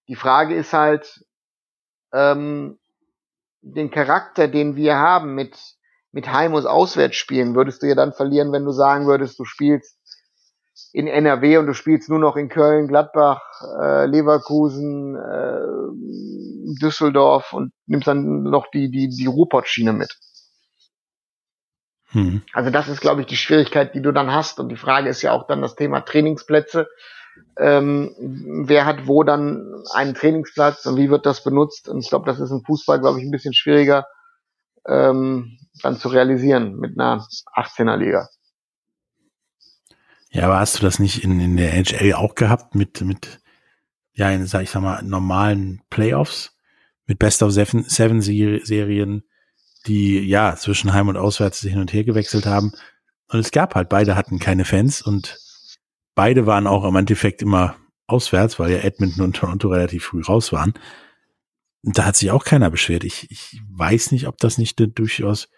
[0.09, 1.25] Die Frage ist halt,
[2.13, 2.79] ähm,
[3.63, 5.59] den Charakter, den wir haben mit,
[6.13, 9.99] mit Heim- und Auswärtsspielen, würdest du ja dann verlieren, wenn du sagen würdest, du spielst
[10.93, 13.43] in NRW und du spielst nur noch in Köln, Gladbach,
[13.81, 20.19] äh, Leverkusen, äh, Düsseldorf und nimmst dann noch die, die, die Ruhrpott-Schiene mit.
[22.13, 22.43] Hm.
[22.53, 24.59] Also das ist, glaube ich, die Schwierigkeit, die du dann hast.
[24.59, 26.89] Und die Frage ist ja auch dann das Thema Trainingsplätze
[27.59, 28.15] ähm,
[28.67, 31.89] wer hat wo dann einen Trainingsplatz und wie wird das benutzt.
[31.89, 34.07] Und ich glaube, das ist im Fußball, glaube ich, ein bisschen schwieriger
[34.87, 38.29] ähm, dann zu realisieren mit einer 18er Liga.
[40.31, 43.41] Ja, aber hast du das nicht in, in der NHL auch gehabt mit, mit,
[44.13, 46.57] ja, in, sag ich sag mal, normalen Playoffs
[47.07, 49.25] mit Best of Seven, Seven Serien,
[49.87, 52.73] die ja zwischen Heim und Auswärts hin und her gewechselt haben.
[53.29, 55.39] Und es gab halt, beide hatten keine Fans und
[56.15, 57.77] beide waren auch im Endeffekt immer
[58.07, 60.75] auswärts, weil ja Edmonton und Toronto relativ früh raus waren.
[61.83, 63.05] Und da hat sich auch keiner beschwert.
[63.05, 65.49] Ich, ich weiß nicht, ob das nicht eine durchaus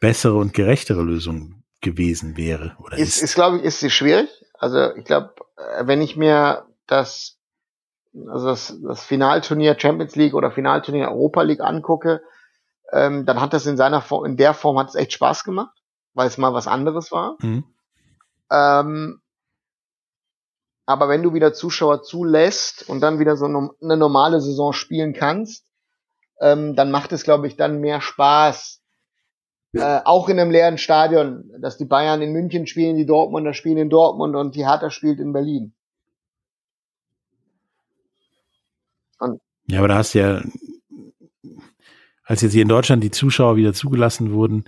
[0.00, 2.76] bessere und gerechtere Lösung gewesen wäre.
[2.78, 4.28] Oder ist, ist, ist glaube ich, ist sie schwierig.
[4.58, 5.34] Also ich glaube,
[5.80, 7.38] wenn ich mir das,
[8.28, 12.22] also das, das Finalturnier Champions League oder Finalturnier Europa League angucke,
[12.92, 15.76] ähm, dann hat das in seiner Form, in der Form hat es echt Spaß gemacht,
[16.14, 17.36] weil es mal was anderes war.
[17.40, 17.64] Mhm.
[18.50, 19.22] Ähm,
[20.84, 25.64] aber wenn du wieder Zuschauer zulässt und dann wieder so eine normale Saison spielen kannst,
[26.40, 28.81] ähm, dann macht es, glaube ich, dann mehr Spaß.
[29.74, 33.78] Äh, auch in einem leeren Stadion, dass die Bayern in München spielen, die Dortmunder spielen
[33.78, 35.72] in Dortmund und die Hertha spielt in Berlin.
[39.18, 40.42] Und ja, aber da hast du ja,
[42.24, 44.64] als jetzt hier in Deutschland die Zuschauer wieder zugelassen wurden,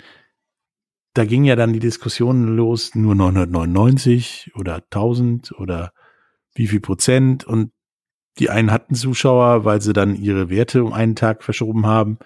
[1.12, 5.92] da ging ja dann die Diskussion los, nur 999 oder 1000 oder
[6.54, 7.72] wie viel Prozent und
[8.38, 12.18] die einen hatten Zuschauer, weil sie dann ihre Werte um einen Tag verschoben haben.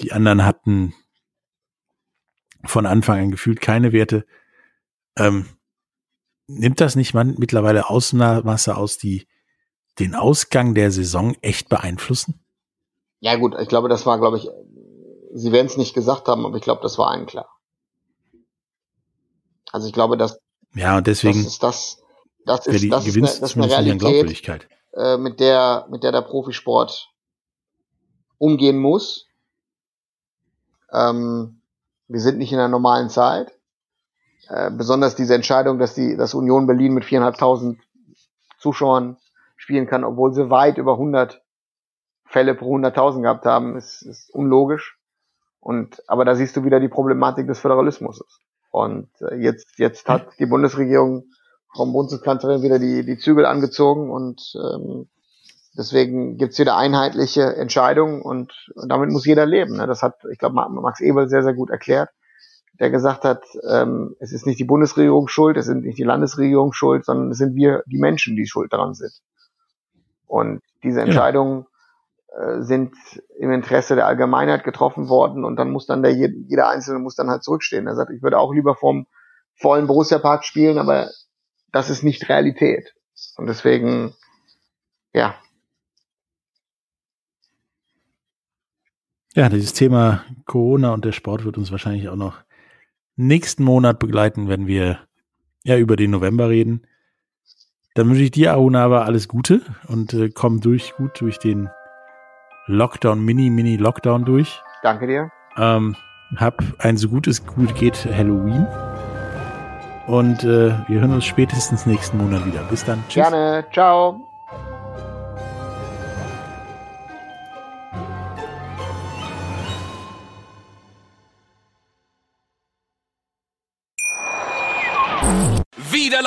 [0.00, 0.94] Die anderen hatten
[2.66, 4.24] von Anfang an gefühlt keine Werte.
[5.16, 5.46] Ähm,
[6.46, 9.26] nimmt das nicht man mittlerweile Ausmaße aus, die
[9.98, 12.44] den Ausgang der Saison echt beeinflussen?
[13.20, 14.48] Ja gut, ich glaube, das war, glaube ich,
[15.36, 17.48] Sie werden es nicht gesagt haben, aber ich glaube, das war allen klar.
[19.72, 20.38] Also ich glaube, dass
[20.74, 22.04] ja und deswegen das ist das
[22.44, 26.22] das ist, das ist, eine, das ist eine Realität, äh, mit der, mit der der
[26.22, 27.10] Profisport
[28.38, 29.26] umgehen muss.
[30.92, 31.62] Ähm,
[32.08, 33.52] wir sind nicht in einer normalen Zeit.
[34.48, 37.80] Äh, besonders diese Entscheidung, dass die, dass Union Berlin mit viereinhalbtausend
[38.58, 39.16] Zuschauern
[39.56, 41.42] spielen kann, obwohl sie weit über 100
[42.26, 44.98] Fälle pro 100.000 gehabt haben, ist, ist unlogisch.
[45.60, 48.22] Und, aber da siehst du wieder die Problematik des Föderalismus.
[48.70, 51.24] Und äh, jetzt, jetzt hat die Bundesregierung
[51.74, 55.08] vom Bundeskanzlerin wieder die, die Zügel angezogen und ähm,
[55.76, 59.76] deswegen gibt's wieder einheitliche Entscheidungen und, und damit muss jeder leben.
[59.76, 59.86] Ne?
[59.86, 62.10] Das hat, ich glaube, Max Ebel sehr, sehr gut erklärt,
[62.80, 66.72] der gesagt hat, ähm, es ist nicht die Bundesregierung schuld, es sind nicht die Landesregierung
[66.72, 69.12] schuld, sondern es sind wir, die Menschen, die schuld daran sind.
[70.26, 71.66] Und diese Entscheidungen
[72.36, 72.94] äh, sind
[73.38, 77.30] im Interesse der Allgemeinheit getroffen worden und dann muss dann der jeder Einzelne muss dann
[77.30, 77.86] halt zurückstehen.
[77.86, 79.06] Er sagt, ich würde auch lieber vom
[79.54, 81.10] vollen Borussia Park spielen, aber
[81.70, 82.94] das ist nicht Realität.
[83.36, 84.14] Und deswegen,
[85.12, 85.34] ja.
[89.34, 92.38] Ja, dieses Thema Corona und der Sport wird uns wahrscheinlich auch noch
[93.16, 95.00] nächsten Monat begleiten, wenn wir
[95.64, 96.86] ja über den November reden.
[97.94, 101.68] Dann wünsche ich dir, Arunava, alles Gute und äh, komm durch gut durch den
[102.66, 104.62] Lockdown, Mini, Mini Lockdown durch.
[104.82, 105.30] Danke dir.
[105.56, 105.96] Ähm,
[106.36, 108.66] hab ein so gutes gut geht Halloween.
[110.06, 112.62] Und äh, wir hören uns spätestens nächsten Monat wieder.
[112.64, 113.02] Bis dann.
[113.08, 113.28] Tschüss.
[113.28, 113.64] Gerne.
[113.72, 114.28] Ciao.